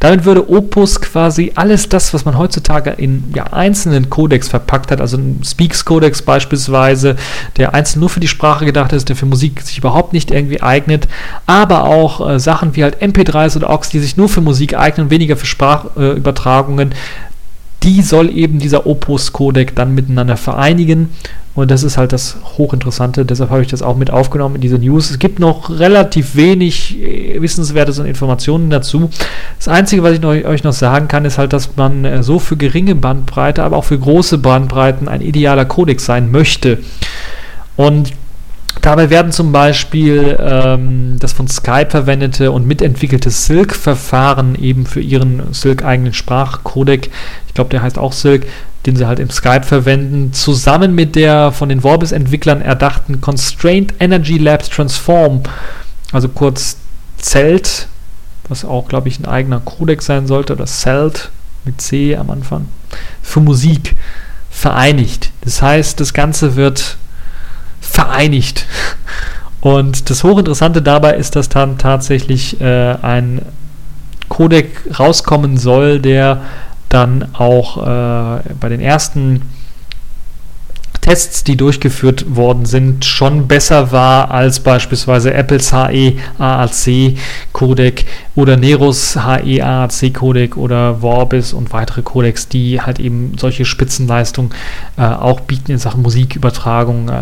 [0.00, 5.00] Damit würde Opus quasi alles das, was man heutzutage in ja, einzelnen Codecs verpackt hat,
[5.00, 7.16] also ein Speaks-Codex beispielsweise,
[7.56, 10.62] der einzeln nur für die Sprache gedacht ist, der für Musik sich überhaupt nicht irgendwie
[10.62, 11.08] eignet,
[11.46, 15.10] aber auch äh, Sachen wie halt MP3s oder AUX, die sich nur für Musik eignen,
[15.10, 16.94] weniger für Sprachübertragungen, äh,
[17.82, 21.10] die soll eben dieser Opus-Codec dann miteinander vereinigen.
[21.54, 24.78] Und das ist halt das Hochinteressante, deshalb habe ich das auch mit aufgenommen in diese
[24.78, 25.10] News.
[25.10, 29.08] Es gibt noch relativ wenig äh, Wissenswertes und Informationen dazu.
[29.58, 32.56] Das Einzige, was ich euch noch sagen kann, ist halt, dass man äh, so für
[32.56, 36.78] geringe Bandbreite, aber auch für große Bandbreiten ein idealer Codec sein möchte.
[37.76, 38.12] Und
[38.80, 45.52] Dabei werden zum Beispiel ähm, das von Skype verwendete und mitentwickelte Silk-Verfahren eben für ihren
[45.52, 47.10] Silk-eigenen Sprachcodec,
[47.46, 48.46] ich glaube, der heißt auch Silk,
[48.86, 54.38] den sie halt im Skype verwenden, zusammen mit der von den Vorbis-Entwicklern erdachten Constrained Energy
[54.38, 55.42] Labs Transform,
[56.12, 56.76] also kurz
[57.18, 57.88] CELT,
[58.48, 61.30] was auch, glaube ich, ein eigener Codec sein sollte, oder CELT
[61.64, 62.68] mit C am Anfang,
[63.22, 63.94] für Musik
[64.50, 65.30] vereinigt.
[65.40, 66.98] Das heißt, das Ganze wird
[67.84, 68.66] vereinigt.
[69.60, 73.40] Und das Hochinteressante dabei ist, dass dann tatsächlich äh, ein
[74.28, 76.42] Codec rauskommen soll, der
[76.88, 79.42] dann auch äh, bei den ersten
[81.04, 87.18] Tests, die durchgeführt worden sind, schon besser war als beispielsweise Apples HE AAC
[87.52, 93.66] Codec oder Neros HE AAC Codec oder Vorbis und weitere Codecs, die halt eben solche
[93.66, 94.52] Spitzenleistungen
[94.96, 97.10] äh, auch bieten in Sachen Musikübertragung.
[97.10, 97.12] Äh,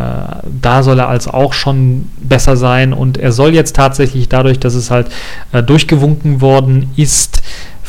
[0.60, 4.74] da soll er also auch schon besser sein und er soll jetzt tatsächlich dadurch, dass
[4.74, 5.08] es halt
[5.50, 7.42] äh, durchgewunken worden ist,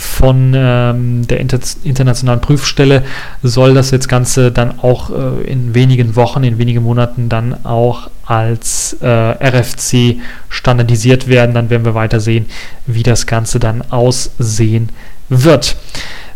[0.04, 3.04] von ähm, der Inter internationalen Prüfstelle
[3.42, 8.10] soll das jetzt Ganze dann auch äh, in wenigen Wochen, in wenigen Monaten dann auch
[8.26, 10.18] als äh, RFC
[10.50, 11.56] standardisiert werden.
[11.56, 12.46] Dann werden wir weiter sehen,
[12.86, 14.90] wie das Ganze dann aussehen
[15.30, 15.78] wird.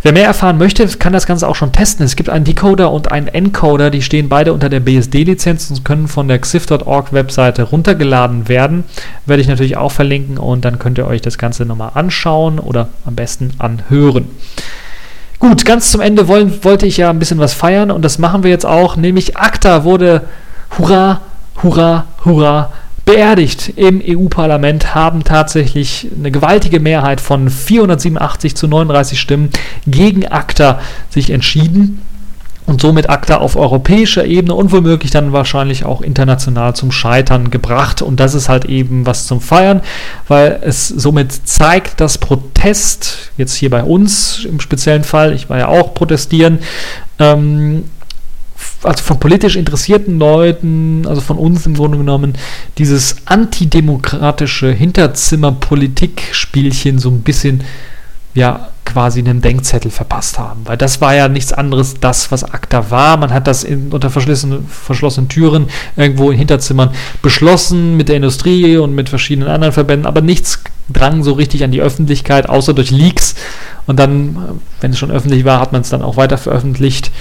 [0.04, 2.06] Wer mehr erfahren möchte, kann das Ganze auch schon testen.
[2.06, 6.08] Es gibt einen Decoder und einen Encoder, die stehen beide unter der BSD-Lizenz und können
[6.08, 8.84] von der xif.org Webseite runtergeladen werden.
[9.26, 12.90] Werde ich natürlich auch verlinken und dann könnt ihr euch das Ganze nochmal anschauen oder
[13.06, 14.28] am besten anhören.
[15.40, 18.44] Gut, ganz zum Ende wollen, wollte ich ja ein bisschen was feiern und das machen
[18.44, 20.24] wir jetzt auch, nämlich ACTA wurde,
[20.78, 21.22] hurra,
[21.62, 22.72] hurra, hurra,
[23.08, 29.50] beerdigt im EU-Parlament, haben tatsächlich eine gewaltige Mehrheit von 487 zu 39 Stimmen
[29.88, 30.80] gegen ACTA
[31.10, 32.02] sich entschieden
[32.66, 38.02] und somit ACTA auf europäischer Ebene und womöglich dann wahrscheinlich auch international zum Scheitern gebracht.
[38.02, 39.80] Und das ist halt eben was zum Feiern,
[40.28, 45.58] weil es somit zeigt, dass Protest, jetzt hier bei uns im speziellen Fall, ich war
[45.58, 46.60] ja auch protestieren,
[47.20, 47.86] ähm,
[48.84, 52.34] also von politisch interessierten Leuten, also von uns im Grunde genommen,
[52.78, 57.64] dieses antidemokratische Hinterzimmer-Politik-Spielchen so ein bisschen,
[58.34, 60.62] ja, quasi einen Denkzettel verpasst haben.
[60.66, 63.18] Weil das war ja nichts anderes, das, was ACTA war.
[63.18, 66.92] Man hat das in, unter verschlossenen, verschlossenen Türen irgendwo in Hinterzimmern
[67.22, 71.72] beschlossen mit der Industrie und mit verschiedenen anderen Verbänden, aber nichts drang so richtig an
[71.72, 73.36] die Öffentlichkeit, außer durch Leaks.
[73.88, 77.12] Und dann, wenn es schon öffentlich war, hat man es dann auch weiter veröffentlicht.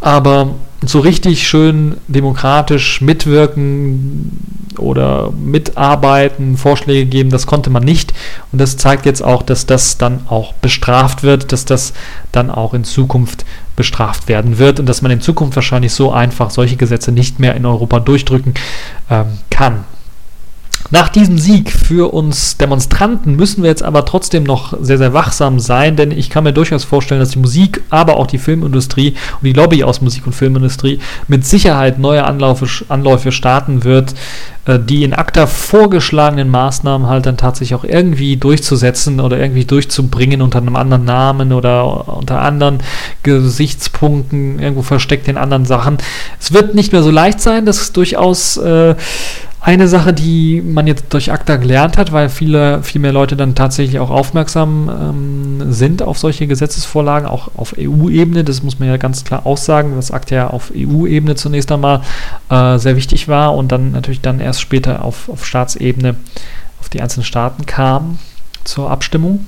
[0.00, 4.38] Aber so richtig schön demokratisch mitwirken
[4.78, 8.14] oder mitarbeiten, Vorschläge geben, das konnte man nicht.
[8.50, 11.92] Und das zeigt jetzt auch, dass das dann auch bestraft wird, dass das
[12.32, 13.44] dann auch in Zukunft
[13.76, 17.54] bestraft werden wird und dass man in Zukunft wahrscheinlich so einfach solche Gesetze nicht mehr
[17.54, 18.54] in Europa durchdrücken
[19.10, 19.84] ähm, kann.
[20.88, 25.60] Nach diesem Sieg für uns Demonstranten müssen wir jetzt aber trotzdem noch sehr, sehr wachsam
[25.60, 29.44] sein, denn ich kann mir durchaus vorstellen, dass die Musik, aber auch die Filmindustrie und
[29.44, 34.14] die Lobby aus Musik- und Filmindustrie mit Sicherheit neue Anläufe, Anläufe starten wird,
[34.64, 40.42] äh, die in ACTA vorgeschlagenen Maßnahmen halt dann tatsächlich auch irgendwie durchzusetzen oder irgendwie durchzubringen
[40.42, 42.78] unter einem anderen Namen oder unter anderen
[43.22, 45.98] Gesichtspunkten, irgendwo versteckt in anderen Sachen.
[46.40, 48.96] Es wird nicht mehr so leicht sein, das ist durchaus äh,
[49.62, 53.54] eine Sache, die man jetzt durch ACTA gelernt hat, weil viele, viel mehr Leute dann
[53.54, 58.96] tatsächlich auch aufmerksam ähm, sind auf solche Gesetzesvorlagen, auch auf EU-Ebene, das muss man ja
[58.96, 62.00] ganz klar aussagen, dass ACTA ja auf EU-Ebene zunächst einmal
[62.48, 66.16] äh, sehr wichtig war und dann natürlich dann erst später auf, auf Staatsebene
[66.80, 68.18] auf die einzelnen Staaten kam
[68.64, 69.46] zur Abstimmung.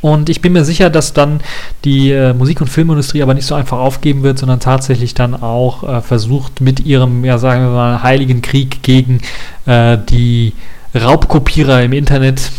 [0.00, 1.40] Und ich bin mir sicher, dass dann
[1.84, 5.82] die äh, Musik- und Filmindustrie aber nicht so einfach aufgeben wird, sondern tatsächlich dann auch
[5.82, 9.20] äh, versucht, mit ihrem, ja, sagen wir mal, heiligen Krieg gegen
[9.66, 10.52] äh, die
[10.94, 12.52] Raubkopierer im Internet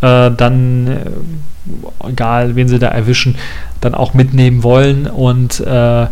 [0.00, 3.36] äh, dann, äh, egal wen sie da erwischen,
[3.80, 5.06] dann auch mitnehmen wollen.
[5.06, 6.06] Und äh,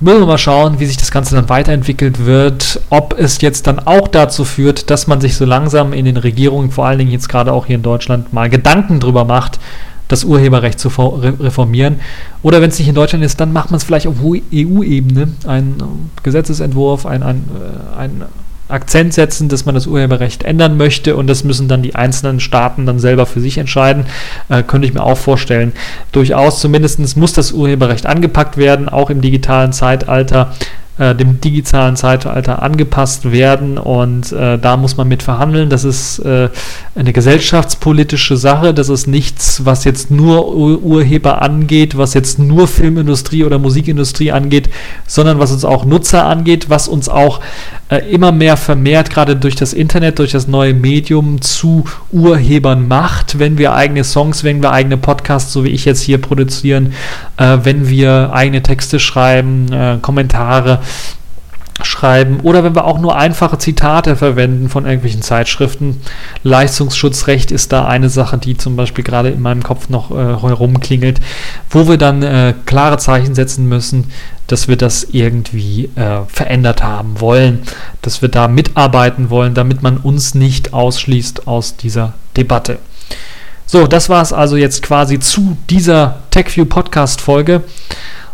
[0.00, 3.78] müssen wir mal schauen, wie sich das Ganze dann weiterentwickelt wird, ob es jetzt dann
[3.78, 7.28] auch dazu führt, dass man sich so langsam in den Regierungen, vor allen Dingen jetzt
[7.28, 9.60] gerade auch hier in Deutschland, mal Gedanken drüber macht,
[10.12, 12.00] das Urheberrecht zu reformieren.
[12.42, 15.74] Oder wenn es nicht in Deutschland ist, dann macht man es vielleicht auf EU-Ebene, ein
[16.22, 17.44] Gesetzesentwurf, ein, ein,
[17.96, 18.22] äh, ein
[18.68, 22.86] Akzent setzen, dass man das Urheberrecht ändern möchte und das müssen dann die einzelnen Staaten
[22.86, 24.06] dann selber für sich entscheiden.
[24.48, 25.72] Äh, könnte ich mir auch vorstellen.
[26.12, 30.54] Durchaus zumindest muss das Urheberrecht angepackt werden, auch im digitalen Zeitalter.
[31.02, 35.68] Äh, dem digitalen Zeitalter angepasst werden und äh, da muss man mit verhandeln.
[35.68, 36.48] Das ist äh,
[36.94, 38.72] eine gesellschaftspolitische Sache.
[38.72, 44.30] Das ist nichts, was jetzt nur Ur Urheber angeht, was jetzt nur Filmindustrie oder Musikindustrie
[44.30, 44.70] angeht,
[45.08, 47.40] sondern was uns auch Nutzer angeht, was uns auch
[47.92, 53.38] äh, immer mehr vermehrt, gerade durch das Internet, durch das neue Medium zu Urhebern macht,
[53.38, 56.94] wenn wir eigene Songs, wenn wir eigene Podcasts, so wie ich jetzt hier produzieren,
[57.36, 60.78] äh, wenn wir eigene Texte schreiben, äh, Kommentare
[61.82, 66.00] schreiben oder wenn wir auch nur einfache Zitate verwenden von irgendwelchen Zeitschriften.
[66.42, 71.20] Leistungsschutzrecht ist da eine Sache, die zum Beispiel gerade in meinem Kopf noch äh, herumklingelt,
[71.70, 74.10] wo wir dann äh, klare Zeichen setzen müssen,
[74.46, 77.62] dass wir das irgendwie äh, verändert haben wollen,
[78.02, 82.78] dass wir da mitarbeiten wollen, damit man uns nicht ausschließt aus dieser Debatte.
[83.66, 87.62] So, das war es also jetzt quasi zu dieser TechView Podcast Folge.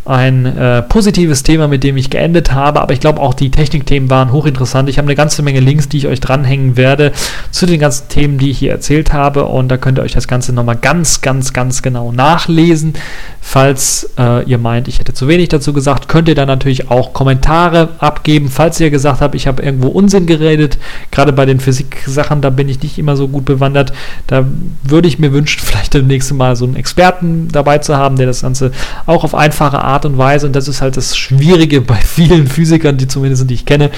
[0.09, 2.81] Ein äh, positives Thema, mit dem ich geendet habe.
[2.81, 4.89] Aber ich glaube auch die Technikthemen waren hochinteressant.
[4.89, 7.13] Ich habe eine ganze Menge Links, die ich euch dranhängen werde
[7.51, 9.45] zu den ganzen Themen, die ich hier erzählt habe.
[9.45, 12.95] Und da könnt ihr euch das Ganze nochmal ganz, ganz, ganz genau nachlesen.
[13.41, 17.13] Falls äh, ihr meint, ich hätte zu wenig dazu gesagt, könnt ihr dann natürlich auch
[17.13, 18.49] Kommentare abgeben.
[18.49, 20.79] Falls ihr gesagt habt, ich habe irgendwo Unsinn geredet,
[21.11, 23.93] gerade bei den Physik-Sachen, da bin ich nicht immer so gut bewandert.
[24.27, 24.47] Da
[24.83, 28.27] würde ich mir wünschen, vielleicht das nächste Mal so einen Experten dabei zu haben, der
[28.27, 28.73] das Ganze
[29.05, 32.97] auch auf einfache Art und Weise, und das ist halt das Schwierige bei vielen Physikern,
[32.97, 33.91] die zumindest die ich kenne,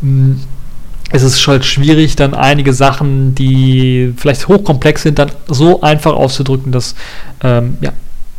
[0.00, 0.32] mm,
[1.10, 6.72] es ist halt schwierig, dann einige Sachen, die vielleicht hochkomplex sind, dann so einfach auszudrücken,
[6.72, 6.96] dass
[7.42, 7.92] ähm, ja,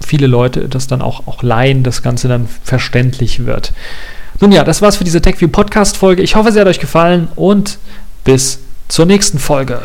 [0.06, 3.72] viele Leute das dann auch, auch leihen, das Ganze dann verständlich wird.
[4.42, 6.22] Nun ja, das war's für diese TechView Podcast Folge.
[6.22, 7.78] Ich hoffe, sie hat euch gefallen und
[8.26, 8.60] bis
[8.90, 9.80] zur nächsten Folge.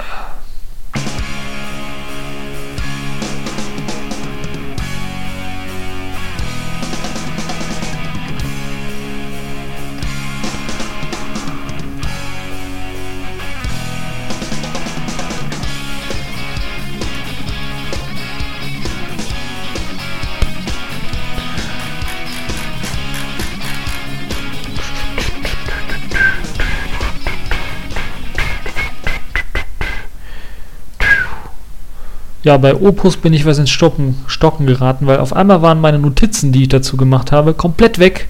[32.51, 36.01] Ja, bei Opus bin ich was ins Stocken, Stocken geraten, weil auf einmal waren meine
[36.01, 38.27] Notizen, die ich dazu gemacht habe, komplett weg.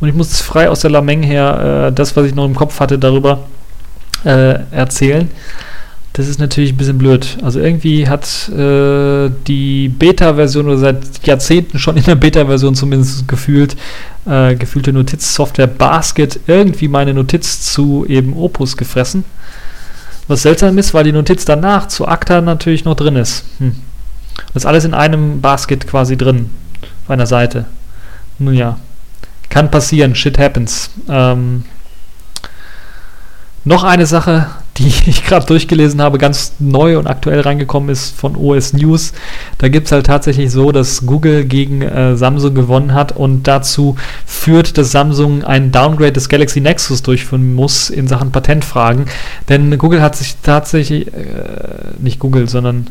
[0.00, 2.80] Und ich musste frei aus der Lameng her äh, das, was ich noch im Kopf
[2.80, 3.40] hatte, darüber
[4.24, 5.30] äh, erzählen.
[6.14, 7.36] Das ist natürlich ein bisschen blöd.
[7.42, 13.76] Also irgendwie hat äh, die Beta-Version oder seit Jahrzehnten schon in der Beta-Version zumindest gefühlt,
[14.24, 19.24] äh, gefühlte Notizsoftware Basket irgendwie meine Notiz zu eben Opus gefressen.
[20.28, 23.44] Was seltsam ist, weil die Notiz danach zu ACTA natürlich noch drin ist.
[23.58, 23.74] Hm.
[24.48, 26.50] Das ist alles in einem Basket quasi drin,
[27.04, 27.64] auf einer Seite.
[28.38, 28.78] Nun ja,
[29.48, 30.90] kann passieren, shit happens.
[31.08, 31.64] Ähm,
[33.64, 34.46] noch eine Sache,
[34.78, 39.12] die ich gerade durchgelesen habe, ganz neu und aktuell reingekommen ist von OS News.
[39.58, 43.96] Da gibt es halt tatsächlich so, dass Google gegen äh, Samsung gewonnen hat und dazu
[44.26, 49.06] führt, dass Samsung einen Downgrade des Galaxy Nexus durchführen muss in Sachen Patentfragen.
[49.48, 51.12] Denn Google hat sich tatsächlich, äh,
[51.98, 52.88] nicht Google, sondern,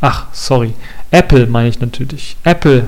[0.00, 0.74] ach, sorry,
[1.10, 2.36] Apple meine ich natürlich.
[2.44, 2.84] Apple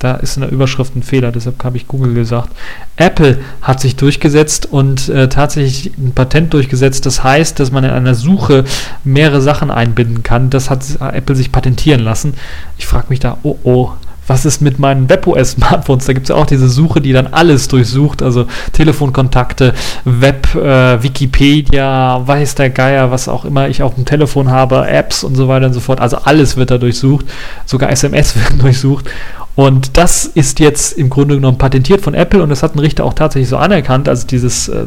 [0.00, 2.50] da ist in der Überschrift ein Fehler, deshalb habe ich Google gesagt.
[2.96, 7.04] Apple hat sich durchgesetzt und äh, tatsächlich ein Patent durchgesetzt.
[7.04, 8.64] Das heißt, dass man in einer Suche
[9.04, 10.48] mehrere Sachen einbinden kann.
[10.48, 12.34] Das hat Apple sich patentieren lassen.
[12.78, 13.90] Ich frage mich da, oh oh,
[14.30, 16.06] was ist mit meinen WebOS-Smartphones?
[16.06, 19.74] Da gibt es ja auch diese Suche, die dann alles durchsucht, also Telefonkontakte,
[20.04, 25.24] Web, äh, Wikipedia, weiß der Geier, was auch immer ich auf dem Telefon habe, Apps
[25.24, 26.00] und so weiter und so fort.
[26.00, 27.26] Also alles wird da durchsucht,
[27.66, 29.10] sogar SMS wird durchsucht.
[29.56, 33.04] Und das ist jetzt im Grunde genommen patentiert von Apple und das hat ein Richter
[33.04, 34.08] auch tatsächlich so anerkannt.
[34.08, 34.86] Also dieses äh,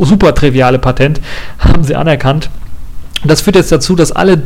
[0.00, 1.20] super triviale Patent
[1.58, 2.48] haben sie anerkannt.
[3.22, 4.40] Und das führt jetzt dazu, dass alle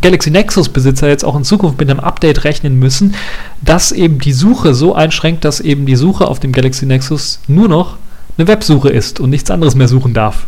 [0.00, 3.14] Galaxy Nexus Besitzer jetzt auch in Zukunft mit einem Update rechnen müssen,
[3.60, 7.68] dass eben die Suche so einschränkt, dass eben die Suche auf dem Galaxy Nexus nur
[7.68, 7.96] noch
[8.38, 10.46] eine Websuche ist und nichts anderes mehr suchen darf.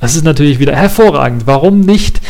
[0.00, 1.46] Das ist natürlich wieder hervorragend.
[1.46, 2.20] Warum nicht?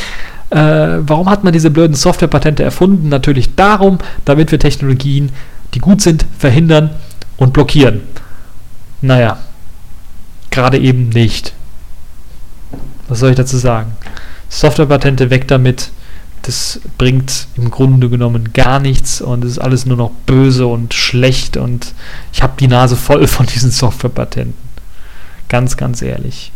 [0.50, 3.08] Äh, warum hat man diese blöden Softwarepatente erfunden?
[3.08, 5.30] Natürlich darum, damit wir Technologien
[5.74, 6.90] die gut sind, verhindern
[7.36, 8.02] und blockieren.
[9.00, 9.38] Naja,
[10.50, 11.52] gerade eben nicht.
[13.08, 13.92] Was soll ich dazu sagen?
[14.48, 15.90] Softwarepatente weg damit.
[16.42, 20.94] Das bringt im Grunde genommen gar nichts und es ist alles nur noch böse und
[20.94, 21.94] schlecht und
[22.32, 24.70] ich habe die Nase voll von diesen Softwarepatenten.
[25.48, 26.52] Ganz, ganz ehrlich.